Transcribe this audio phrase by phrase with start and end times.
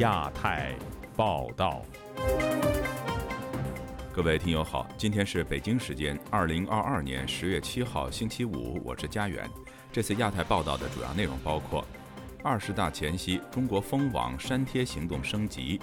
[0.00, 0.74] 亚太
[1.14, 1.82] 报道。
[4.10, 9.46] 各位听友好，今天是北京时间二零二二年十月七号星期五，我是佳远。
[9.92, 11.84] 这次亚太报道的主要内容包括：
[12.42, 15.78] 二十大前夕，中国封网删帖行动升级；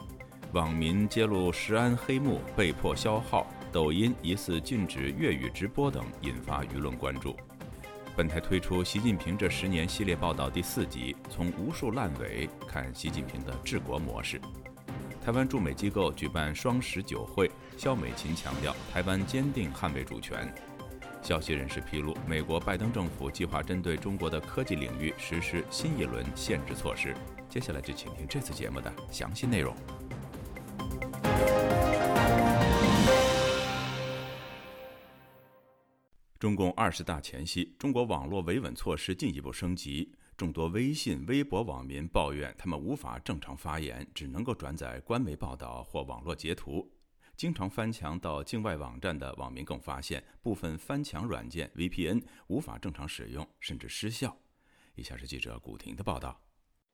[0.52, 7.38] 网民揭露石安黑幕被迫消耗；抖音疑似禁止粤语直播等，引发舆论关注。
[8.18, 14.42] 本台推出《习近平这十年》系列报道第四集，从无数烂尾看习近平的治国模式。
[15.23, 20.51] 台湾驻美机构举办双十酒会，肖美琴强调台湾坚定捍卫主权。
[21.21, 27.14] 消息人士披露，美国拜登政府计划针对中国的科技领域实施新一轮限制措施。
[27.47, 29.75] 接下来就请听这次节目的详细内容。
[36.39, 40.14] 中共二十大前夕，中国网络维稳措施进一步升级。
[40.38, 46.88] 众多微信、微博网民抱怨，他们无法正常发言，只能够转载官媒报道或网络截图。
[47.36, 54.38] 经常翻墙到境外网站的网民更发现，部分翻墙软件 VPN 无法正常使用，甚至失效。
[54.94, 56.40] 以下是记者古婷的报道。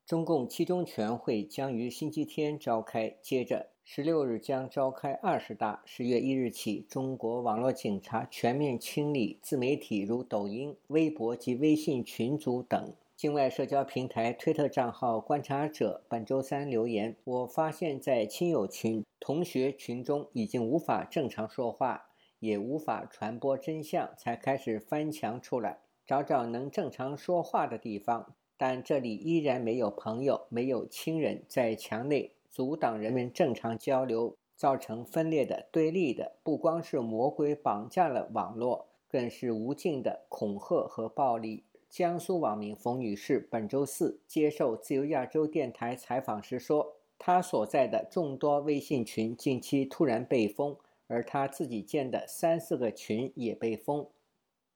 [0.06, 5.82] 中共七中全会将于星期天召开，接着十六日将召开二十大。
[5.86, 12.94] 十月一日起，中国网络警察全面清理自媒体，如抖音、微博及微信群组等。
[13.16, 22.10] 境外社交平台推特账号观察者本周三留言：“我发现，在亲友群、同学群中已经无法正常说话，
[22.40, 41.64] 也无法传播真相，才开始翻墙出来，找找能正常说话的地方。”但这里依然没有朋友，没有亲人，在墙内阻挡人们正常交流，造成分裂的、对立的，不光是魔鬼绑架了网络，更是无尽的恐吓和暴力。
[41.90, 50.76] 江苏网民冯女士本周四接受自由亚洲电台采访时说：“她所在的众多微信群近期突然被封，
[51.08, 54.10] 而她自己建的三四个群也被封。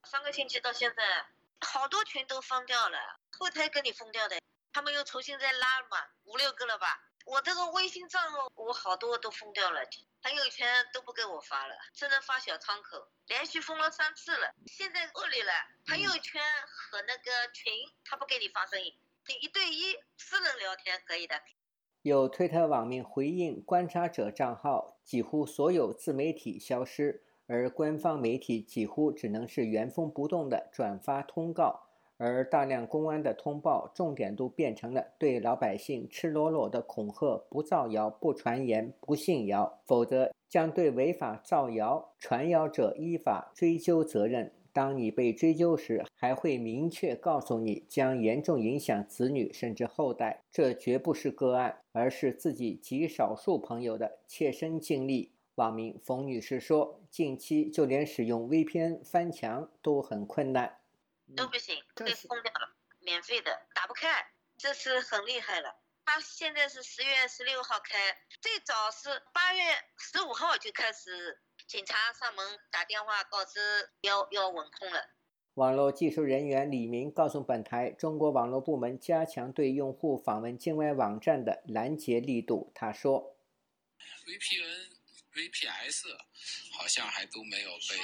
[0.04, 1.04] 上个星期到现在，
[1.60, 4.36] 好多群都封掉了。”后台给你封掉的，
[4.74, 6.88] 他们又重新再拉嘛，五六个了吧？
[7.26, 9.82] 我这个微信账号我好多都封掉了，
[10.24, 14.56] 朋友圈都不给我发了，只能发小窗口，连续封了三次了。
[14.66, 15.52] 现在恶劣了，
[15.86, 17.72] 朋友圈和那个群
[18.06, 18.92] 他不给你发声音，
[19.28, 21.40] 你一对一私人聊天可以的。
[22.02, 31.87] 有推特网民回应，观察者账号几乎所有自媒体消失，而官方媒体几乎只能是原封不动的转发通告。
[32.18, 44.52] 而大量公安的通报，重点都变成了对老百姓赤裸裸的恐吓：不造谣、不传言、不信谣，否则将对违法造谣、传谣者依法追究责任。
[44.74, 50.44] 当你被追究时，还会明确告诉你将严重影响子女甚至后代。
[50.52, 55.32] 这绝不是个案，而是自己极少数朋友的切身经历。
[55.56, 60.77] 网民冯女士说：“近期就连使用 VPN 翻墙都很困难。”
[61.36, 64.26] 都不行，被封掉了，免费的打不开，
[64.58, 65.76] 这次很厉害了。
[66.06, 69.62] 他现在是十月十六号开，最早是八月
[69.98, 73.60] 十五号就开始，警察上门打电话告知
[74.02, 75.10] 要要稳控了。
[75.56, 82.72] 网络技术人员李明告诉本台，中国网络部门加强对用户访问境外网站的拦截力度。
[82.74, 83.36] 他说
[84.26, 84.97] ：“VPN。”
[85.38, 86.18] VPS
[86.72, 87.96] 好像还都没有被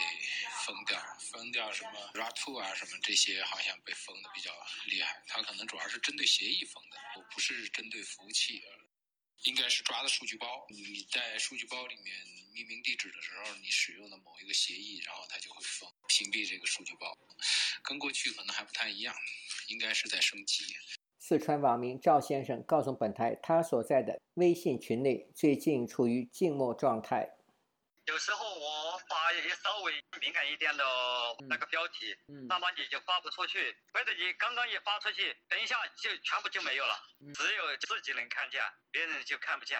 [0.65, 4.53] 封掉，封掉什么 RA2 啊什么这些好像被封的比较
[4.85, 5.23] 厉害。
[5.27, 8.63] 它可能主要是针对协议封的，我不是针对服务器。
[9.45, 12.15] 应该是抓的数据包，你在数据包里面
[12.53, 17.17] 命名地址的时候，你使用的某一个协议，然后它就会封屏蔽这个数据包。
[17.83, 19.13] 跟过去可能还不太一样，
[19.67, 20.63] 应该是在升级。
[21.25, 27.31] 四川网民赵先生告诉本台，他所在的微信群内最近处于静默状态。
[28.07, 30.83] 有时候我发一些稍微敏感一点的
[31.47, 32.11] 那个标题，
[32.49, 33.57] 那么你就发不出去；
[33.93, 36.93] 或者你刚刚一发出去，等一下就全部就没有了，
[37.33, 38.59] 只有自己能看见，
[38.91, 39.79] 别人就看不见。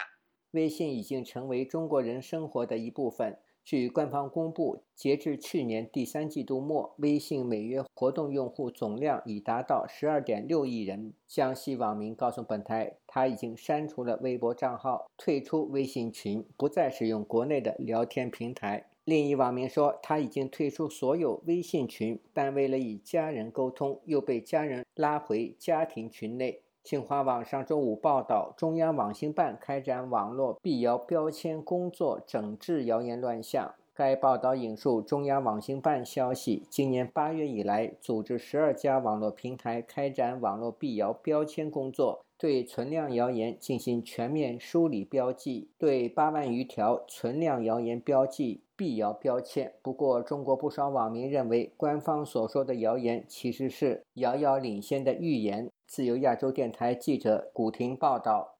[0.52, 3.43] 微信已经成为中国人生活的一部分。
[3.64, 11.14] 据官方公布，截至去年第三季度末，微信每月活动用户总量已达到十二点六亿人。
[11.26, 18.84] 江西网民告诉本台，他已经删除了微博账号，退出微信群，不再使用国内的聊天平台。
[19.06, 26.60] 另一网民说，他已经退出所有微信群，但为了与家人沟通，又被家人拉回家庭群内。
[26.84, 33.74] 新华网上周五报道，中央网信办开展网络辟谣标签工作，整治谣言乱象。
[33.94, 42.20] 该报道引述中央网信办消息，今年八月以来，组织十二家网络平台开展网络辟谣标签工作。
[42.36, 49.72] 对存量谣言进行全面梳理标记，对八万余条存量谣言标记辟谣标签。
[49.80, 55.70] 不过，中国不少网民认为，官方所说的谣言其实是遥遥领先的预言。
[55.94, 58.58] 自由亚洲电台记者古婷报道：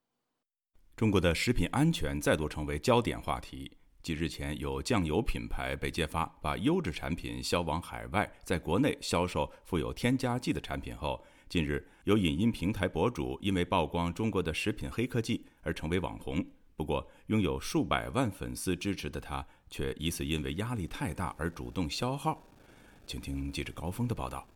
[0.95, 3.77] 中国的食品安全再度成为焦点话题。
[4.05, 16.41] 继日前有酱油品牌被揭发把优质产品销往海外，在国内销售富有添加剂的产品后，近日有影音平台博主因为曝光中国的食品黑科技而成为网红。
[16.77, 22.41] 不过，拥有数百万粉丝支持的他，却疑似因为压力太大而主动消耗。
[23.05, 24.47] 请听记者高峰的报道。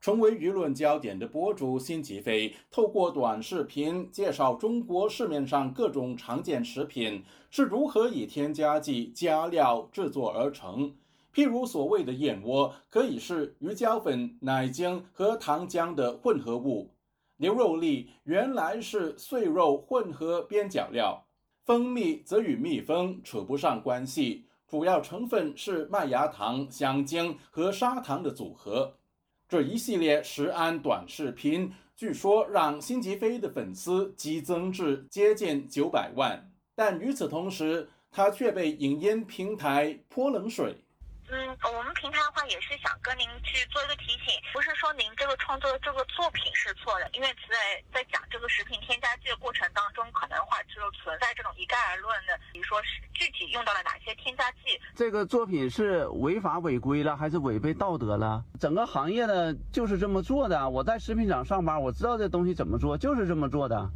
[0.00, 10.94] 成为舆论焦点的博主辛吉飞，透过短视频介绍中国市面上各种常见食品是如何以添加剂、加料制作而成。
[11.34, 16.92] 譬如所谓的燕窝，可以是鱼胶粉、奶精和糖浆的混合物；
[17.38, 21.26] 牛肉粒原来是碎肉混合边角料；
[21.64, 28.94] 蜂蜜则与蜜蜂扯不上关系，主要成分是麦芽糖、香精和砂糖的组合。
[29.48, 36.50] 这一系列石安短视频，据说让辛吉飞的粉丝激增至接近九百万。
[36.74, 40.74] 但与此同时，他却被影音平台泼冷水。
[41.28, 54.78] 嗯，我们平台的话也是想跟您去做一个提醒，不是说您这个创作的这个作品是错的，因为在在讲这个食品添加剂的过程当中，可能话就存在这种一概而论的，比如说是具体用到了哪些添加剂。
[54.94, 58.44] 这个作品是违法违规了，还是违背道德了？
[58.60, 60.70] 整个行业呢就是这么做的。
[60.70, 63.90] 我在食品厂上班，我知道这东西怎么做，就是这么做的。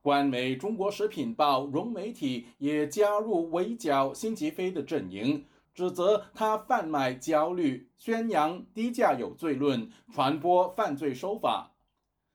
[0.00, 5.44] 官媒《中国食品报》融媒体也加入围剿辛吉飞的阵营。
[5.78, 11.70] 指责他贩卖焦虑，宣扬低价有罪论，传播犯罪手法。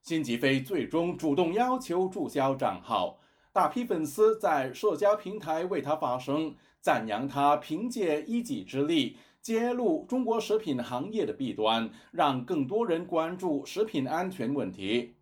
[0.01, 3.19] 辛吉飞最终主动要求注销账号，
[3.51, 15.15] 大批粉丝在社交平台为他发声，赞扬他凭借一己之力揭露中国食品行业的弊端，让更多人关注食品安全问题。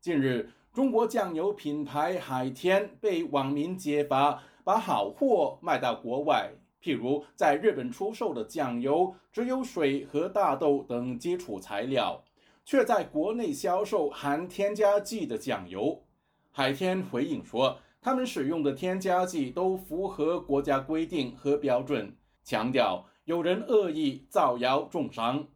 [0.00, 6.52] 近日，中国酱油品牌海天被网民揭发把好货卖到国外。
[6.82, 12.22] 譬如在日本出售的酱油只有水和大豆等基础材料，
[12.64, 16.02] 却在国内销售含添加剂的酱油。
[16.50, 25.46] 海天回应说，他们使用的添加剂都符合国家规定和标准，强调有人恶意造谣重伤。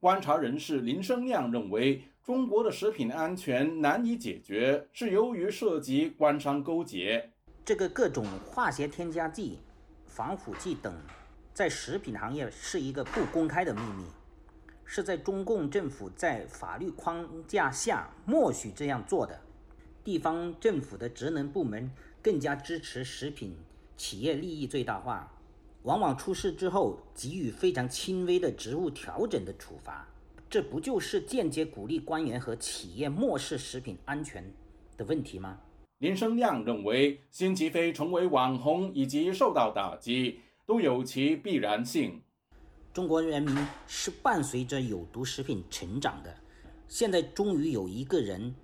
[0.00, 7.30] 观察人士林生亮认为，中国的食品安全难以解决，是由于涉及官商勾结。
[7.64, 9.58] 这个各种化学添加剂。
[10.16, 10.94] 防腐剂等，
[11.52, 14.06] 在食品行业是一个不公开的秘密，
[14.86, 19.38] 是在中共政府在法律框架下默许这样做的。
[20.02, 21.90] 地方政府的职能部门
[22.22, 23.54] 更加支持食品
[23.98, 25.30] 企业利益最大化，
[25.82, 30.08] 往往出事之后给予非常轻微的职务调整的处罚，
[30.48, 34.50] 这不就是间接鼓励官员和企业漠视食品安全
[34.96, 35.60] 的问题吗？
[35.98, 42.20] 林生亮认为，辛吉飞成为网红以及受到打击，都有其必然性。
[42.92, 43.56] 中国人民
[43.86, 46.36] 是伴随着有毒食品成长的，
[46.86, 48.54] 现在终于有一个人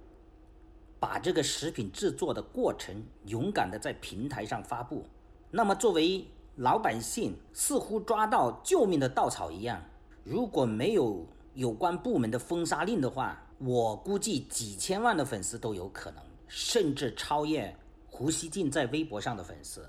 [1.00, 5.06] 把这个食品制作的过程勇敢的在平台上发布。
[5.50, 9.82] 那么，作为老百姓，似乎抓到救命的稻草一样。
[10.22, 16.22] 如果没有有关部门的封杀令的话，我估计几千万的粉丝都有可能。
[16.54, 17.74] 甚至超越
[18.06, 19.88] 胡锡进在微博上的粉丝。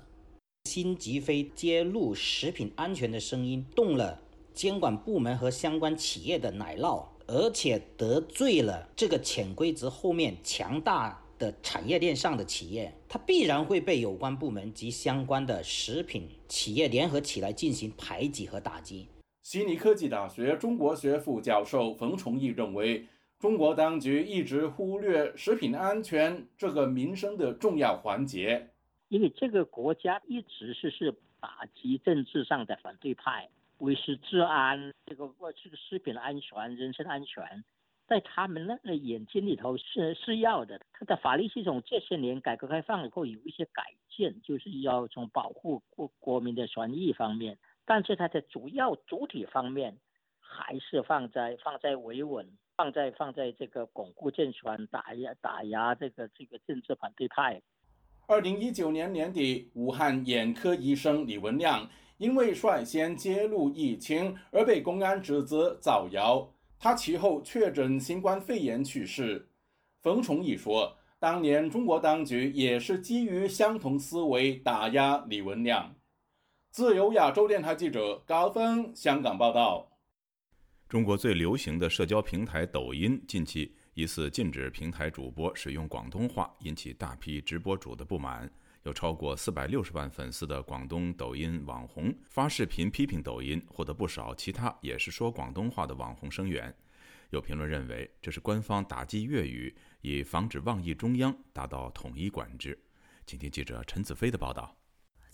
[0.64, 4.18] 辛吉飞揭露食品安全的声音，动了
[4.54, 19.06] 监管部门和相关企业的奶酪，而且得罪了这个潜规则后面强大的产业链上的企业，它必然会被有关部门及相关的食品企业联合起来进行排挤和打击。
[19.42, 23.06] 悉尼科技大学中国学副教授冯崇义认为。
[23.44, 28.70] 中国当局一直忽略食品安全这个民生的重要环节，
[29.08, 35.30] 因为这个国家一直是是打击政治上的反对派，维持治安，这个
[35.62, 37.62] 这个食品安全、人身安全，
[38.06, 40.80] 在他们那个眼睛里头是是要的。
[40.94, 49.98] 他的法律系统这些年改革开放以后有一些改进，就是要从保护国国民的权益方面，但是它的主要主体方面
[50.46, 52.46] 还是放在放在维稳。
[52.76, 57.62] 放在放在这个巩固政权、打压打压这个这个政治反对派。
[58.26, 69.48] 二零一九年年底，武汉眼科医生李文亮因为率先揭露疫情而被公安指责造谣，他其后确诊新冠肺炎去世。
[70.02, 75.94] 冯崇义说，当年中国当局也是基于相同思维打压李文亮。
[76.72, 79.93] 自由亚洲电台记者高峰香港报道。
[80.88, 88.48] 中国最流行的社交平台抖音近期疑似禁止平台主播使用广东话，引起大批直播主的不满。
[88.84, 96.72] 有超过四百六十万粉丝的广东抖音网红发视频批评抖音，获得不少其他也是说广东话的网红声援。
[97.30, 102.78] 有评论认为，这是官方打击粤语，以防止妄议中央，达到统一管制。
[103.26, 104.76] 请听记者陈子飞的报道。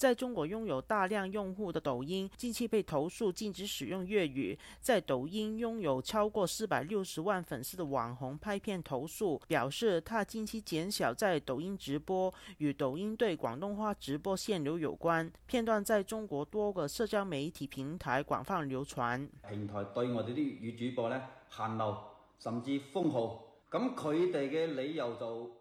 [0.01, 4.59] 在中国拥有大量用户的抖音，近期被投诉禁止使用粤语。
[4.81, 15.31] 在抖音拥有超过四百六十万粉丝的网红拍片投诉，表示他近期减少在抖音直播，与抖音对广东话直播限流有关。
[15.47, 19.29] 片段在中国多个社交媒体平台广泛流传。
[19.51, 21.95] 平台对我哋啲粤语主播咧限流，
[22.39, 23.45] 甚至封号。
[23.71, 25.60] 咁佢哋嘅理由就。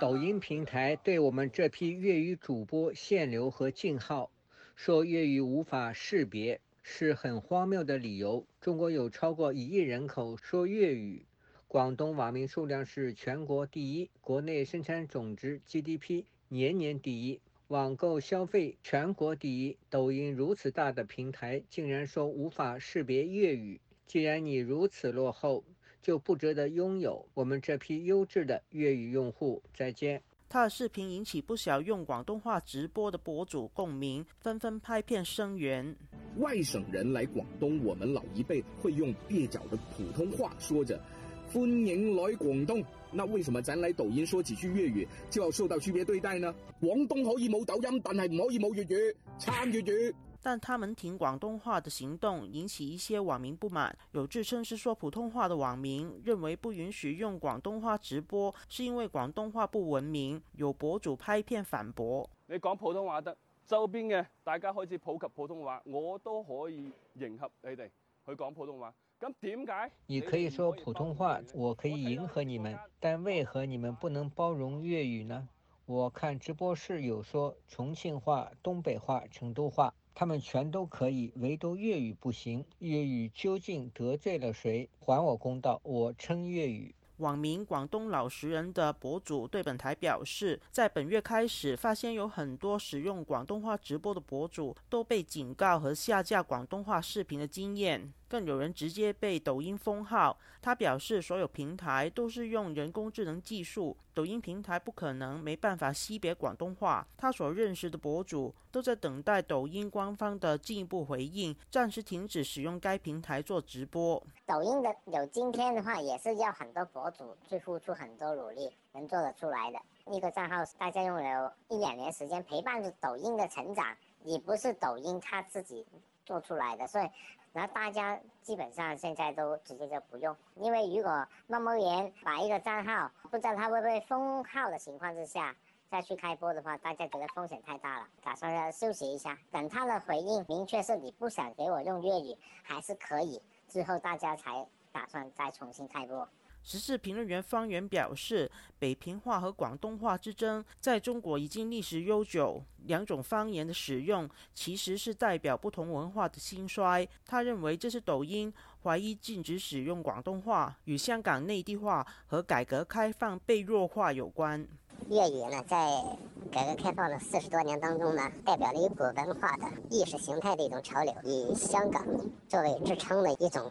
[0.00, 4.30] 抖音平台对我们这批粤语主播限流和禁号，
[4.76, 8.46] 说粤语无法识别，是很荒谬的理由。
[8.60, 11.26] 中国有超过一亿人口说粤语，
[11.66, 19.76] 广东网民数量是全国第一，国内生产总值 GDP 年年第一，网购消费全国第一。
[19.90, 25.64] 抖音如此大的平台，竟然说无法识别粤语，既然你如此落后。
[26.02, 29.62] 就不值得拥有我们这批优质的粤语用户。
[29.74, 30.20] 再见。
[30.48, 35.96] 他的视频引起不少用广东话直播的博主共鸣，纷纷拍片声援。
[36.36, 41.00] 外省人来广东，我们老一辈会用蹩脚的普通话说着
[41.50, 46.54] “欢迎来广东”，那为什么咱来抖音说几句粤语就要受到区别对待呢？
[46.80, 50.14] 广东可以冇抖音，但系唔可以冇粤语，撐粤语。
[50.42, 53.96] 但他们听广东话的行动引起一些网民不满。
[54.10, 60.42] 有自称是说普通话的网民认为不允许用广东话直播，是因为广东话不文明。
[60.56, 67.88] 有博主拍片反驳：你讲普通话得，周边嘅大家开始普及普通话，我都可以迎合你哋
[68.26, 68.92] 去讲普通话。
[69.20, 69.90] 咁点解？
[70.06, 75.48] 你可以说普通话，我可以迎合你们，但为何你们不能包容粤语呢？
[75.86, 79.94] 我看直播室有说重庆话、东北话、成都话。
[80.14, 82.64] 他们全都可以，唯独粤语不行。
[82.78, 84.88] 粤语究竟得罪了谁？
[85.00, 85.80] 还我公道！
[85.82, 86.94] 我称粤语。
[87.18, 98.12] 网名“广东老实人”的博主对本台表示，在本月开始，发现有很多使用广东话直播的博主都被警告和下架广东话视频的经验。
[98.32, 100.38] 更有人直接被抖音封号。
[100.62, 107.06] 他表示，所有平台都是用人工智能技术，抖音平台不可能没办法识别广东话。
[107.14, 114.22] 他所认识的博主都在等待抖音官方的进一步回应，暂时停止使用该平台做直播。
[114.46, 119.78] 抖音的有今天的话，也是要很多博主去付出很多努力，能做得出来的。
[120.10, 125.84] 一个账号，大家用了一两年时间陪伴着抖音的成长，也不是抖音他自己
[126.24, 127.06] 做出来的，所以。
[127.52, 135.54] 然后大家基本上现在都直接就不用，因为如果猫猫言把一个账号不知道他会不会封号的情况之下
[135.90, 146.26] 再去开播的话，大家觉得风险太大了，打算要休息一下，等他的回应明确是你不想给我用粤语还是可以，之后大家才打算再重新开播。
[146.62, 157.06] 时事评论员方源表示，北平话和广东话之争在中国已经历史悠久，两种方言的使用其实是代表不同文化的兴衰。
[157.26, 158.52] 他认为这是抖音
[158.82, 164.66] 怀疑禁止使用广东话与香港内地化和改革开放被弱化有关。
[165.08, 166.02] 粤语呢，在
[166.50, 172.04] 改革开放的四十多年当中呢，代表了一股文化的意识形态的一种潮流，以香港
[172.48, 173.70] 作为支撑的一种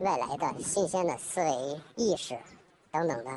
[0.00, 2.36] 外来的新鲜的思维意识
[2.90, 3.30] 等等的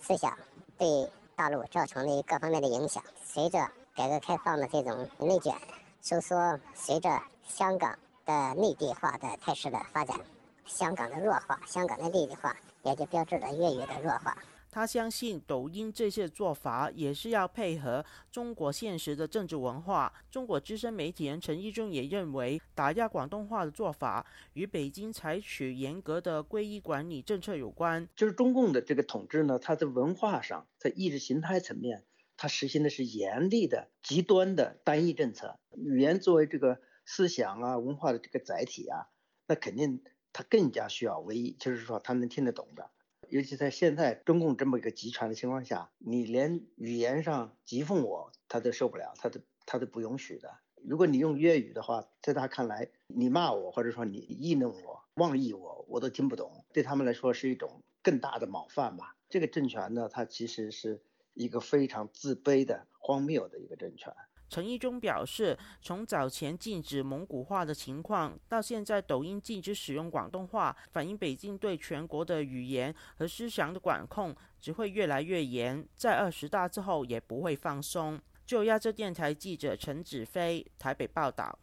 [0.00, 0.36] 思想，
[0.76, 3.02] 对大陆造成的各方面的影响。
[3.24, 3.58] 随着
[3.94, 5.54] 改革开放的这种内卷
[6.02, 10.18] 收缩，随着香港的内地化的态势的发展，
[10.66, 14.36] 香港的弱化，香港的内地化，也就标志着粤语的弱化。
[14.78, 20.14] 他相信抖音这些做法也是要配合中国现实的政治文化。
[20.30, 28.08] 中国资深媒体人陈一中也认为，打压广东话的做法与北京采取严格的归一管理政策有关。
[28.14, 32.04] 就是中共的这个统治呢，它在文化上，在意识形态层面，
[32.36, 35.58] 它实行的是严厉的、极端的单一政策。
[35.74, 39.10] 语言作为这个思想啊、文化的这个载体啊，
[39.48, 42.92] 那肯定它更加需要唯一，就是说他能听得懂的。
[43.30, 50.58] 尤其在现在中共这么一个集权的情况下，你连语言上讥讽我，他都受不了，他都他都不允许的。
[50.82, 59.16] 如果你用粤语的话，在他看来，你骂我或者说你议论我、妄议我，我都听不懂，对他们来说是一种更大的冒犯吧。
[59.28, 61.02] 这个政权呢，它其实是
[61.34, 64.14] 一个非常自卑的、荒谬的一个政权。
[64.48, 78.20] 陈一中表示，从早前禁止蒙古话的情况，到现在抖音禁止使用广东话，反映北京对全国的语言和思想的管控只会越来越严，在二十大之后也不会放松。
[78.46, 81.58] 就亚洲电台记者陈子飞台北报道。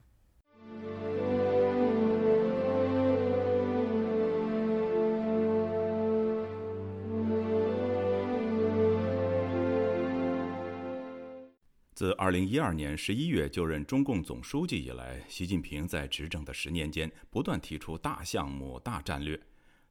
[11.96, 19.40] 自二零一二年十一月就任中共总书记以来，习近平在执政的十年间，不断提出大项目、大战略，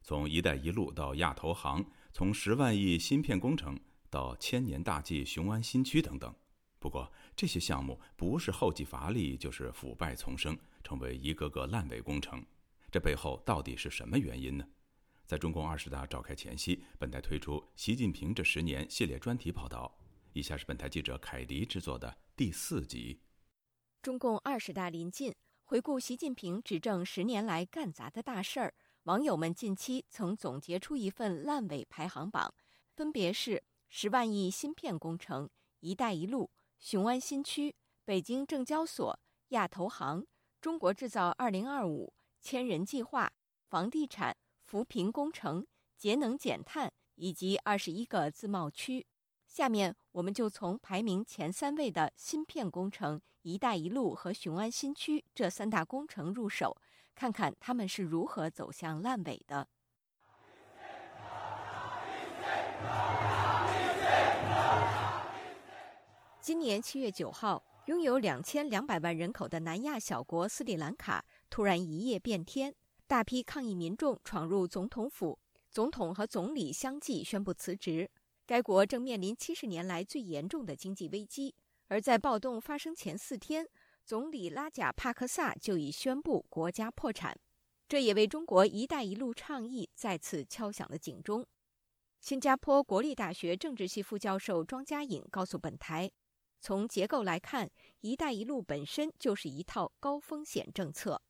[0.03, 1.83] 从“一带一路”到亚投行，
[2.13, 3.79] 从十万亿芯片工程
[4.11, 6.31] 到千年大计雄安新区等等。
[6.77, 12.45] 不过，这些项目不是后继乏力，就是腐败丛生，成为一个个烂尾工程。
[12.91, 14.67] 这背后到底是什么原因呢？
[15.25, 19.91] 在中共二十大召开前夕，本台推出《习近平这十年》系列专题报道。
[20.35, 23.21] 以下是本台记者凯迪制作的第四集。
[24.01, 28.73] 中共二十大临近，回顾习近平执政十年来干砸的大事儿，
[29.03, 32.53] 网友们近期曾总结出一份烂尾排行榜，
[32.97, 35.49] 分别是十万亿芯片工程、
[35.79, 37.73] 一带一路、雄安新区、
[38.03, 39.17] 北京证交所、
[39.49, 40.27] 亚投行、
[40.59, 43.31] 中国制造二零二五、千人计划、
[43.69, 45.65] 房地产、扶贫工程、
[45.97, 49.07] 节能减碳以及二十一个自贸区。
[49.55, 56.75] 下面我们就从排名前三位的芯片工程、“一带一路”和雄安新区这三大工程入手，
[57.15, 59.65] 看看他们是如何走向烂尾的。
[66.41, 72.75] 今年七月九号，拥有两千两百万人口的南亚小国斯里兰卡突然一夜变天，
[73.07, 75.39] 大批抗议民众闯入总统府，
[75.71, 78.11] 总统和总理相继宣布辞职。
[78.47, 81.55] 该国正面临七十年来最严重的经济危机，
[81.87, 83.67] 而在暴动发生前四天，
[84.03, 87.35] 总理拉贾帕克萨就已宣布国家破产，
[87.87, 91.45] 这也为中国“一带一路”倡议再次敲响了警钟。
[92.19, 96.11] 新加坡国立大学政治系副教授庄家颖告诉本台，
[96.59, 97.69] 从结构来看
[98.01, 101.21] ，“一带一路”本身就是一套高风险政策。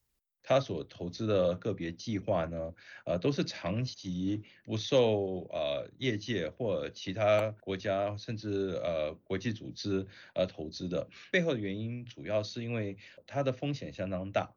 [0.48, 2.72] 他所投资的个别计划呢，
[3.04, 10.06] 呃，都是长期不受呃业界或其他国家甚至呃国际组织
[10.36, 11.10] 呃投资的。
[11.32, 14.54] 背后的原因主要是因为它的风险相当大。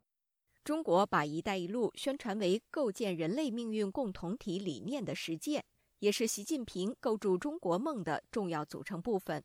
[0.63, 5.65] 中国把“一带一路”宣传为构建人类命运共同体理念的实践，
[6.01, 9.43] 也是习近平构筑中国梦的重要组成部分。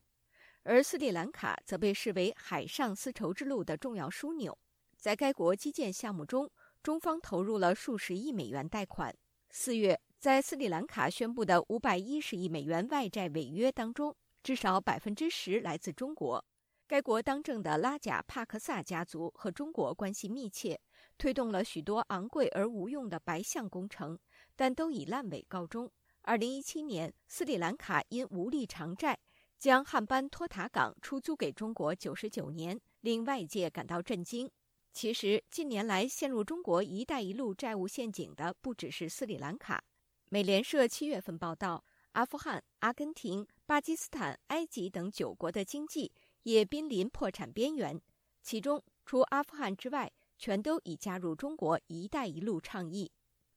[0.64, 4.58] 而斯里兰卡则被视为海上丝绸之路的重要枢纽。
[5.04, 6.50] 在该国基建项目中，
[6.82, 9.14] 中方投入了数十亿美元贷款。
[9.50, 16.42] 四月，在斯里兰卡宣布的五百一十亿美元外债违约当中，至少百分之十来自中国。
[16.86, 20.80] 该国当政的拉贾帕克萨家族和中国关系密切，
[21.18, 24.18] 推动了许多昂贵而无用的白象工程，
[24.56, 25.92] 但都以烂尾告终。
[26.22, 29.18] 二零一七年，斯里兰卡因无力偿债，
[29.58, 34.50] 将汉班托塔港出租给中国九十九年，令外界感到震惊。
[34.94, 39.82] 其实，近年来陷入中国“一带一路”债务陷阱的不只是斯里兰卡。
[40.30, 46.12] 美联社七月份报道，阿富汗、阿根廷、巴基斯坦、埃及等九国的经济
[46.44, 48.00] 也濒临破产边缘，
[48.40, 53.10] 其中除阿富汗之外，全都已加入中国“一带一路”倡议。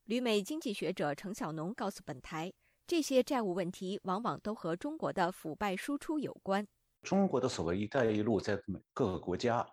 [0.06, 2.52] 旅美经济学者程小农告诉本台，
[2.88, 6.67] 这些债务问题往往都和中国的腐败输出有关。
[7.04, 8.60] 中国的所谓“一带一路”在
[8.91, 9.63] 各个国家。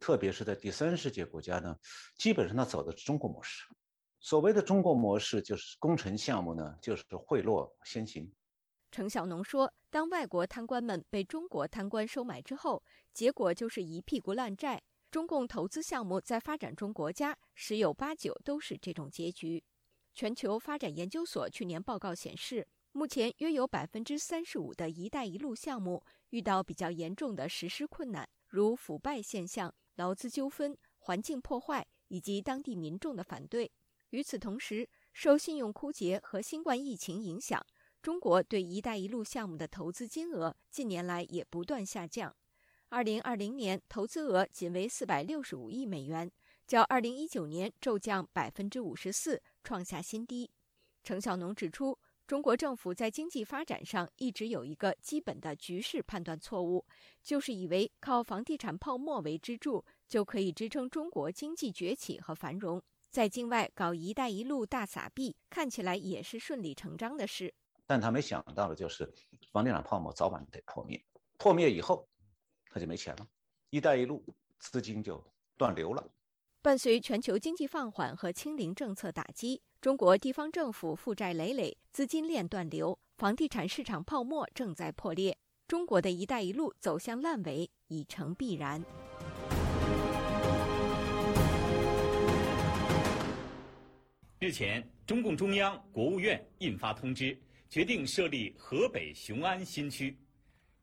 [0.00, 1.76] 特别是在第三世界国家呢，
[2.16, 3.64] 基本上它走的是中国模式。
[4.18, 8.30] 所谓的中国模式，就是工程项目呢，就是贿赂先行。
[8.90, 12.82] 程小农说，当外国贪官们被中国贪官收买之后，
[13.12, 14.82] 结果就是一屁股烂债。
[15.10, 19.62] 中共投资项目在发展中国家十有八九都是这种结局。
[20.14, 29.74] 全球发展研究所去年报告显示，目前约有百分之三十五的一带一路项目遇到比较严重的实施困难，如腐败现象。
[29.96, 33.70] 劳资纠纷、环境破坏以及当地民众的反对。
[34.10, 37.64] 与此同时，受信用枯竭和新冠疫情影响，
[38.02, 42.34] 中国对“一带一路”项目的投资金额近年来也不断下降。
[42.88, 46.30] 二零二零年投资额仅为四百六十五亿美元，
[46.66, 50.50] 较二零一九年骤降百分之五十四，创下新低。
[51.02, 51.98] 程晓农指出。
[52.30, 56.86] 中国政府在经济发展上一直有一个基本的局势判断错误，
[57.24, 67.52] 就是以为靠房地产泡沫为支柱就可以支撑中国经济崛起和繁荣，在境外搞“一带一路”大撒币，看起来也是顺理成章的事。
[67.84, 69.12] 但他没想到的就是，
[69.50, 71.04] 房地产泡沫早晚得破灭，
[71.36, 72.08] 破灭以后，
[72.70, 73.26] 他就没钱了，
[73.70, 74.24] 一带一路
[74.60, 75.20] 资金就
[75.56, 76.08] 断流了。
[76.62, 85.34] 伴随全球经济放缓和清零政策打击，中国地方政府负债累累，资金链断流，房地产市场泡沫正在破裂，
[85.66, 88.84] 中国的一带一路走向烂尾已成必然。
[94.38, 97.34] 日前，中共中央、国务院印发通知，
[97.70, 100.14] 决定设立河北雄安新区。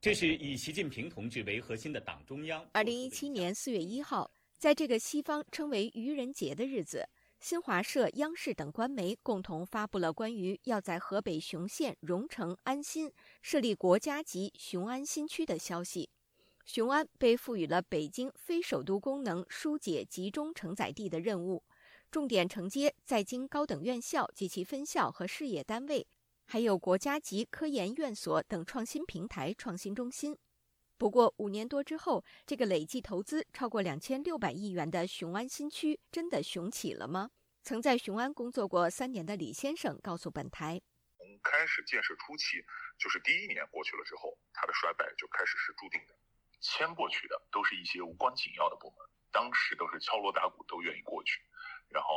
[0.00, 2.66] 这是以习近平同志为核心的党中央。
[2.72, 4.28] 二零一七年四月一号。
[4.58, 7.08] 在这个西方称为愚人节的日子，
[7.40, 16.10] 新华社、央视等官媒共同发布了关于要在河北雄县荣成安新设立国家级雄安新区的消息。
[16.66, 21.62] 雄安被赋予了北京非首都功能疏解集中承载地的任务，
[22.10, 26.06] 重点承接在京高等院校及其分校和事业单位，
[26.44, 30.36] 还有国家级科研院所等创新平台、创新中心。
[30.98, 37.30] 不过五年多之后，这个累计投资超过两千六百亿元的雄安新区真的雄起了吗？
[37.62, 40.82] 曾在雄安工作过三年的李先生告诉本台
[41.16, 42.64] ：“从开始建设初期，
[42.98, 46.18] 就是第一年过去了之后，它的衰败就开始是注定的。
[46.60, 48.98] 迁过去的都是一些无关紧要的部门，
[49.30, 51.40] 当时都是敲锣打鼓都愿意过去。
[51.88, 52.10] 然后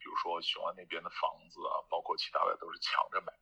[0.00, 3.32] 比如说雄安那边的房子啊，包括其他的都是抢着买。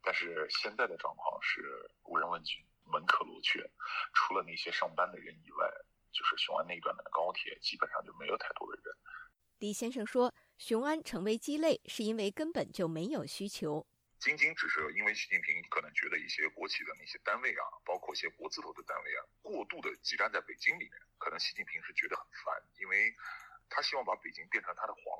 [0.00, 2.56] 但是现在的状况是无人问津。”
[2.92, 3.58] 门可罗雀，
[4.12, 5.66] 除了那些上班的人以外，
[6.12, 8.94] 就是雄安那一段的高铁基本上就没有太多的人。
[9.58, 13.86] 李先生说，雄安成为鸡肋，是因为根本就没有需求。
[14.18, 23.14] 仅仅只是因为习近平可能觉得一些国企的那些单位啊，包括一些国字头的单位啊，过度的挤占在北京里面，可能习近平是觉得很烦，因为
[23.68, 25.11] 他希望把北京变成他的皇城。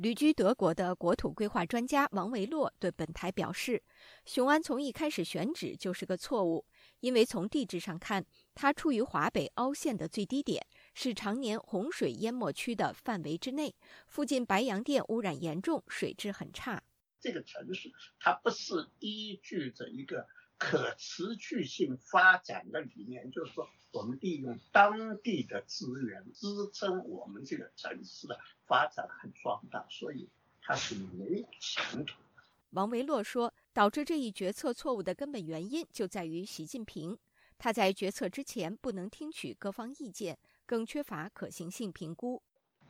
[0.00, 3.82] 旅居德国的国土规划专家王维洛对本台表示，
[4.24, 6.64] 雄安从一开始选址就是个错误，
[7.00, 13.74] 因为从地质上看，它处于华北凹陷的最低点，是常年洪水淹没区的范围之内，
[14.06, 16.82] 附近白洋淀污染严重，水质很差。
[17.20, 20.26] 这个城市它不是依据着一个。
[20.60, 30.28] 可持续性发展的理念，就是说，我们利用当地的资源支撑我们这个城市的发展和壮大，所以
[30.60, 32.42] 它是没有前途的。
[32.72, 37.18] 王维洛说，导致这一决策错误的根本原因就在于习近平，
[37.56, 42.42] 他在决策之前不能听取各方意见，更缺乏可行性评估。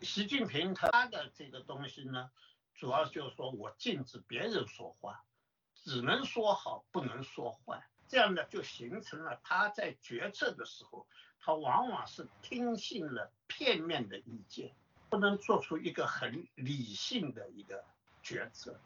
[0.03, 2.33] 习近平他的这个东西呢，
[2.75, 5.25] 主要就是说我禁止别人说话。
[5.85, 11.07] 只能说好，不能说坏，这样呢就形成了他在决策的时候，
[11.41, 14.75] 他往往是听信了片面的意见，
[15.09, 17.85] 不能做出一个很理性的一个
[18.23, 18.79] 决策。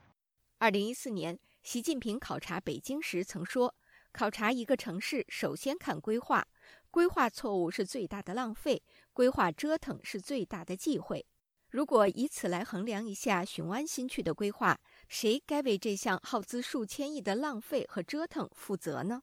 [0.58, 3.74] 二零一四年，习近平考察北京时曾说
[4.12, 6.46] ：“考察一个城市，首先看规划，
[6.90, 11.26] 规划错误是最大的浪费，规划折腾是最大的忌讳。”
[11.68, 19.22] 如果以此来衡量一下雄安新区的规划，谁该为这项耗资数千亿的浪费和折腾负责呢？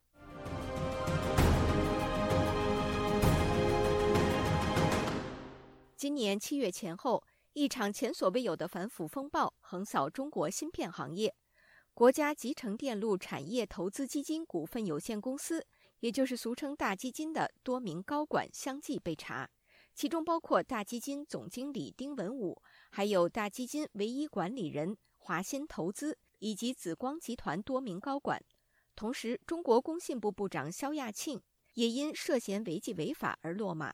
[5.96, 11.36] 今年七月前后，一场前所未有的反腐风暴横扫中国芯片行业。
[11.94, 15.66] 国家集成电路产业投资基金股份有限公司，
[16.00, 19.50] 也就是俗称大基金的多名高管相继被查。
[19.94, 28.44] 其中包括大基金总经理丁文武，还有大基金唯一管理人华鑫投资以及紫光集团多名高管。
[28.96, 31.40] 同时，中国工信部部长肖亚庆
[31.76, 33.94] 也因涉嫌违纪违法而落马。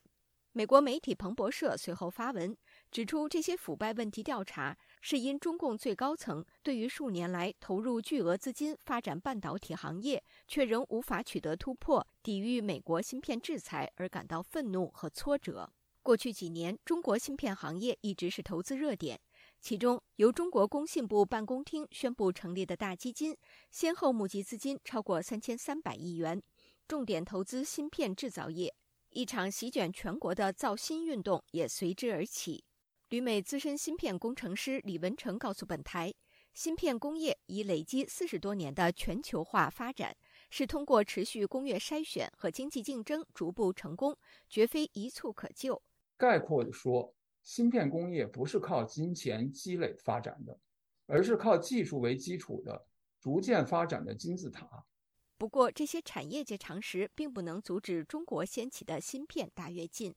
[0.54, 2.58] 美国媒体彭博社随后发文
[2.90, 15.72] 指出，这些腐败问题调查是因中共最高层对于数年来投入巨额资金发展半导体行业，却仍无法取得突破，抵御美国芯片制裁而感到愤怒和挫折。
[16.02, 19.20] 过去几年，中国芯片行业一直是投资热点。
[19.60, 23.36] 其中，由中国工信部办公厅宣布成立的大基金，
[23.70, 26.42] 先后募集资金超过三千三百亿元，
[26.88, 28.74] 重点投资芯片制造业。
[29.10, 32.64] 一场席卷全国的造芯运动也随之而起。
[33.10, 36.14] 旅美资深芯片工程师李文成告诉本台，
[36.54, 40.16] 芯片工业已累积四十多年的全球化发展。
[40.50, 44.18] 是通过持续工业筛选和经济竞争逐步成功，
[44.50, 45.82] 绝非一蹴可就。
[46.18, 47.14] 概括地说，
[47.48, 50.60] 芯片工业不是靠金钱积累发展的，
[51.06, 52.86] 而是靠技术为基础的
[53.22, 54.84] 逐渐发展的金字塔。
[55.38, 60.14] 不过，这些产业界常识并不能阻止中国掀起的芯片大跃进。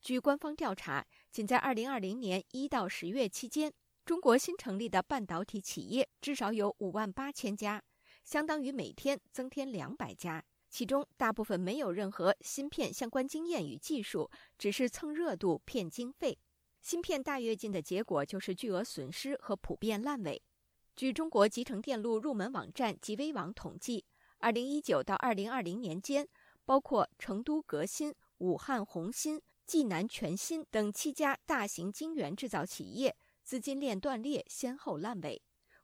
[0.00, 3.72] 据官方调查，仅在2020年1到10月期间，
[4.04, 7.80] 中国新成立的半导体企业至少有5万八千家。
[8.24, 10.44] 相当于每天增添两百家。
[10.68, 16.36] 其中大部分没有任何芯片相关经验与技术，只是蹭热度骗经费。
[16.82, 20.42] 芯片大跃进的结果就是巨额损失和普遍烂尾。
[20.94, 24.04] 据中国集成电路入门网站极微网统计，
[24.38, 26.28] 二零一九到二零二零年间，
[26.66, 35.40] 包括成都革新、武汉宏芯、济南全芯等七家大型晶圆制造企业资金链断裂，先后烂尾。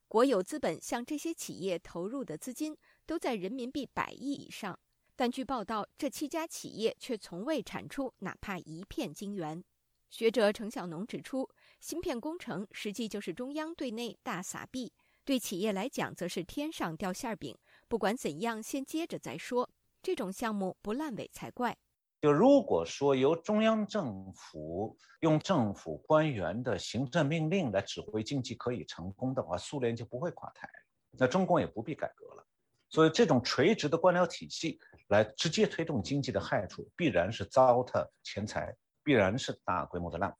[0.08, 2.76] 国有资本向这些企业投入的资金。
[3.06, 4.78] 都在人民币百亿以上，
[5.16, 9.64] 但据报道，这七家企业却从未产出哪怕一片晶圆。
[10.10, 11.48] 学者程晓农指出，
[11.80, 14.92] 芯片工程实际就是中央对内大撒币，
[15.24, 17.56] 对企业来讲则是天上掉馅饼。
[17.88, 19.68] 不管怎样，先接着再说，
[20.02, 21.76] 这种项目不烂尾才怪。
[22.20, 30.68] 就如果说由中央政府用政府官员的行政命令来指挥经济可以成功的话，苏联就不会垮台，
[31.12, 32.44] 那中共也不必改革了。
[32.88, 38.74] 所以，这种垂直的官僚体系来直接推动经济的害处，必然是糟蹋钱财，
[39.08, 40.36] 必然是大规模的烂尾。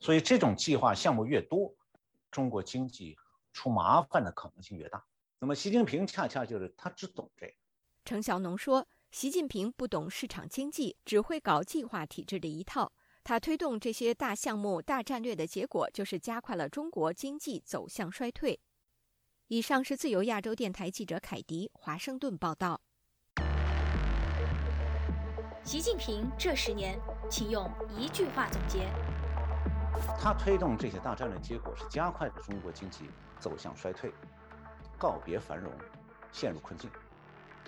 [0.00, 1.72] 所以，这种计划项目越多，
[2.32, 3.16] 中国经济
[3.52, 5.06] 出麻烦的可能性越大。
[5.38, 7.52] 那么，习近平恰恰就是他只懂这个。
[8.04, 12.92] 程小农说：“习近平不懂市场经济，只会搞计划体制的一套。
[13.22, 18.58] 他推动这些大项目、大战略的结果，就是加快了中国经济走向衰退。”
[19.46, 22.80] 以上是自由亚洲电台记者凯迪华盛顿报道。
[25.68, 28.88] 习近平这十年，请用一句话总结。
[30.18, 33.00] 他推动这些大战略，结果是加快了中国经济
[33.38, 34.10] 走向衰退，
[34.96, 35.70] 告别繁荣，
[36.32, 36.90] 陷入困境。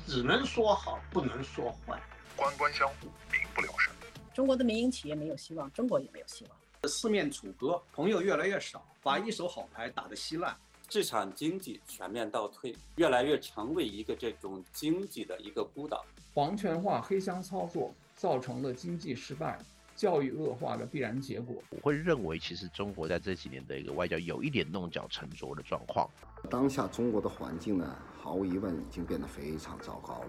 [0.06, 2.00] 只能说好，不能说坏。
[2.34, 3.92] 官官相护，民不聊生。
[4.32, 6.88] 中国的民营企业没有希望，中国也没有希望。
[6.88, 10.56] 四面楚歌，朋友越来越少，把一手好牌打得稀烂。
[10.88, 16.02] 市场经济全面倒退，越来越成为一个这种经济的一个孤岛。
[16.32, 19.58] 皇权化、黑箱操作造成了经济失败、
[19.96, 21.56] 教育恶化的必然结果。
[21.70, 26.08] 我会认为，其实中国在这几年的一个外交有一点弄巧成拙的状况。
[26.48, 30.28] 当下中国的环境呢，毫无疑问已经变得非常糟糕了。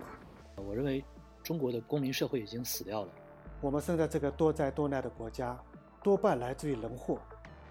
[0.56, 1.04] 我认为，
[1.44, 3.12] 中国的公民社会已经死掉了。
[3.60, 5.58] 我们生在这个多灾多难的国家，
[6.04, 7.20] 多半来自于人祸。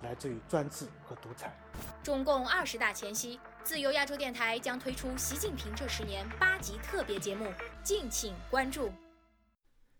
[0.02, 1.54] 来自于专制和独裁。
[2.02, 8.90] 中共二十大前夕，自由亚洲电台将推出《习近平这十年》八集特别节目，敬请关注。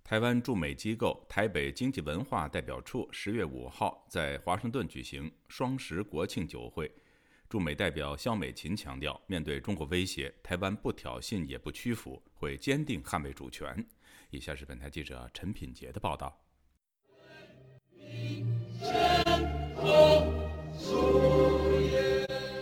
[0.03, 6.91] 台湾驻美机构台北经济文化代表处十月五号在华盛顿举行双十国庆酒会，
[7.49, 13.87] 驻美代表肖美琴强调，面对中国威胁，台湾不挑衅也不屈服，会坚定捍卫主权。
[14.31, 16.37] 以下是本台记者陈品杰的报道。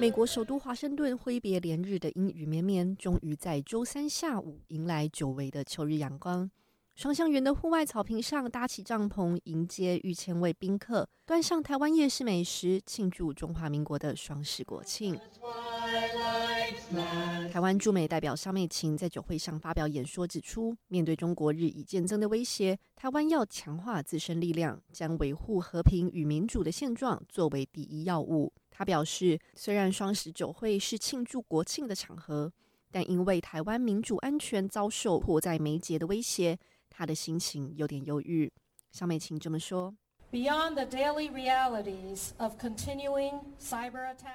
[0.01, 6.49] 美国首都华盛顿挥别连日的阴雨绵绵，终于在周三下午迎来久违的秋日阳光。
[6.95, 15.19] 双香园的户外草坪上搭起帐篷，迎接逾千位宾客，端上台湾夜市美食，庆祝中华民国的双十国庆。
[17.51, 28.53] 台湾驻美代表肖美琴在酒会上发表演说，指出，面对中国日益渐增的威胁，台湾要强化自身力量，将维护和平与民主的现状作为第一要务。
[28.79, 32.53] 他表示，虽然双十酒会是庆祝国庆的场合，
[32.93, 36.57] 但因为台湾民主安全遭受迫在眉睫的威胁，
[36.89, 38.49] 他的心情有点忧郁。
[38.93, 39.93] 小美琴这么说。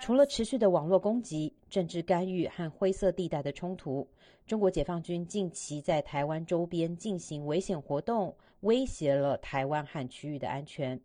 [0.01, 4.05] 除了持续的网络攻击、政治干预和灰色地带的冲突，
[4.45, 10.99] 中国解放军近期在台湾周边进行危险活动，威胁了台湾和区域的安全。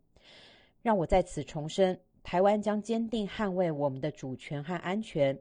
[0.80, 5.38] 让我在此重申，台湾将坚定捍卫我们的主权和安全。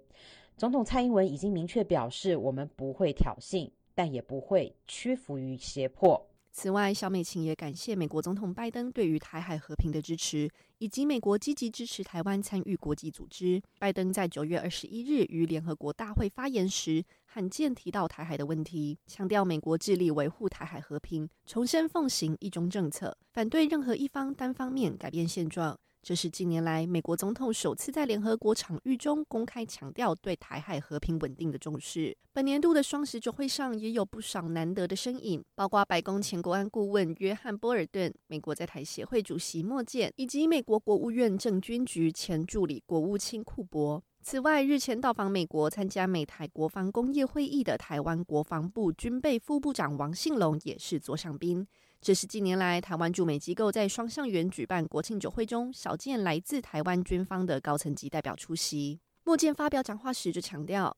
[0.56, 6.30] 总统蔡英文已经明确表示，我们不会挑衅，但也不会屈服于胁迫。
[6.50, 13.62] 此外，小美琴也感谢美国总统拜登对于台海和平的支持，以及美国积极支持台湾参与国际组织。
[13.78, 25.78] 拜登在九月二十一日于联合国大会发言时，罕见提到台海的问题，强调美国致力维护台海和平，重申奉行一中政策，反对任何一方单方面改变现状。
[26.08, 32.16] 这是近年来美国总统首次在联合国场域中公开强调对台海和平稳定的重视。
[32.32, 44.02] 本年度的双十酒会上也有不少难得的身影，包括白宫前国安顾问约翰·波尔顿、美国在台协会主席莫健，以及美国国务院政军局前助理国务卿库珀。
[44.22, 51.68] 此外，日前到访美国参加美台国防工业会议的台湾国防部军备副部长王信龙也是座上宾。
[52.08, 59.02] 这是近年来台湾驻美机构在双向园举办国庆酒会中少见来自台湾军方的高层级代表出席。
[59.26, 60.96] 莫健发表讲话时就强调，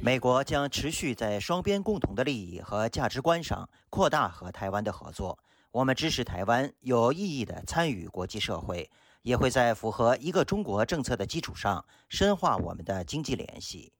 [0.00, 5.36] 美国将持续在双边共同的利益和价值观上扩大和台湾的合作。
[5.72, 8.88] 我们支持台湾有意义地参与国际社会，
[9.22, 13.92] 也会在符合一个中国政策的基础上深化我们的经济联系。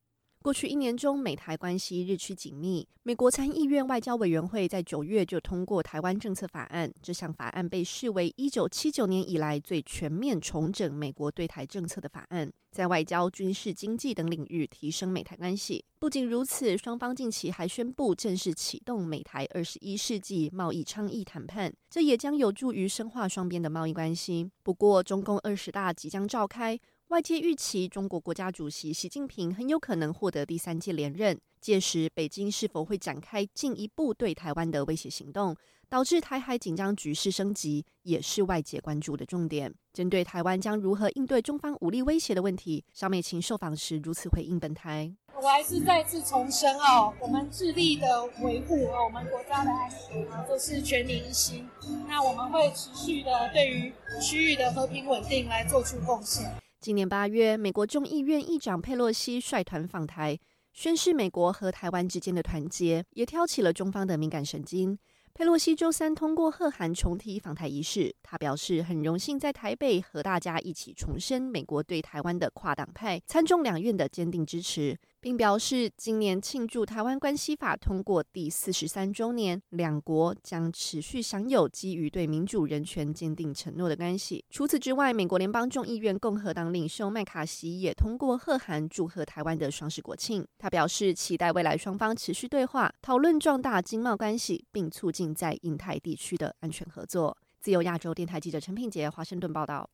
[0.46, 2.86] 过去一年中，美台关系日趋紧密。
[3.02, 15.84] 美国参议院外交委员会在九月就通过台湾政策法案，这项法案被视为一九七九年以来最全面重整美国对台政策的法案，在外交、军事、经济等领域提升美台关系。
[15.98, 24.48] 不仅如此，双方近期还宣布正式启动美台二十一世纪贸易倡议谈判，这也将有助于深化双边的贸易关系。
[24.62, 26.78] 不过，中共二十大即将召开。
[27.08, 31.40] 外界预期，中国国家主席习近平很有可能获得第三届连任。
[31.60, 35.56] 届时，北京是否会展开进一步对台湾的威胁行动，
[35.88, 39.72] 导致台海紧张局势升级，也是外界关注的重点。
[39.92, 51.68] 针对台湾将如何应对中方武力威胁的问题，小美琴受访时如此回应本台：“我还是再次重申哦，我们致力的维护我们国家的安全，都是全民一心。
[52.08, 56.44] 那我们会持续的对于区域的和平稳定来做出贡献。”
[56.86, 60.38] 今年八月，美国众议院议长佩洛西率团访台，
[60.72, 64.96] 宣示美国和台湾之间的团结，也挑起了中方的敏感神经。
[65.34, 74.96] 佩洛西周三通过贺函重提访台仪式，他表示很荣幸在台北和大家一起重申美国对台湾的跨党派、参众两院的坚定支持。
[75.26, 84.44] 并表示，今年庆祝《台湾关系法》通过第四十三周年，两国将持续享有基于对民主人权坚定承诺的关系。
[84.50, 90.46] 除此之外，美国联邦众议院共和党领袖麦卡锡也通过贺函祝贺台湾的双十国庆。
[90.58, 97.36] 他表示，期待未来双方持续对话，讨论壮大经贸关系，并促进在印太地区的安全合作。
[97.60, 99.90] 自由亚洲电台记者陈品杰，华盛顿报道。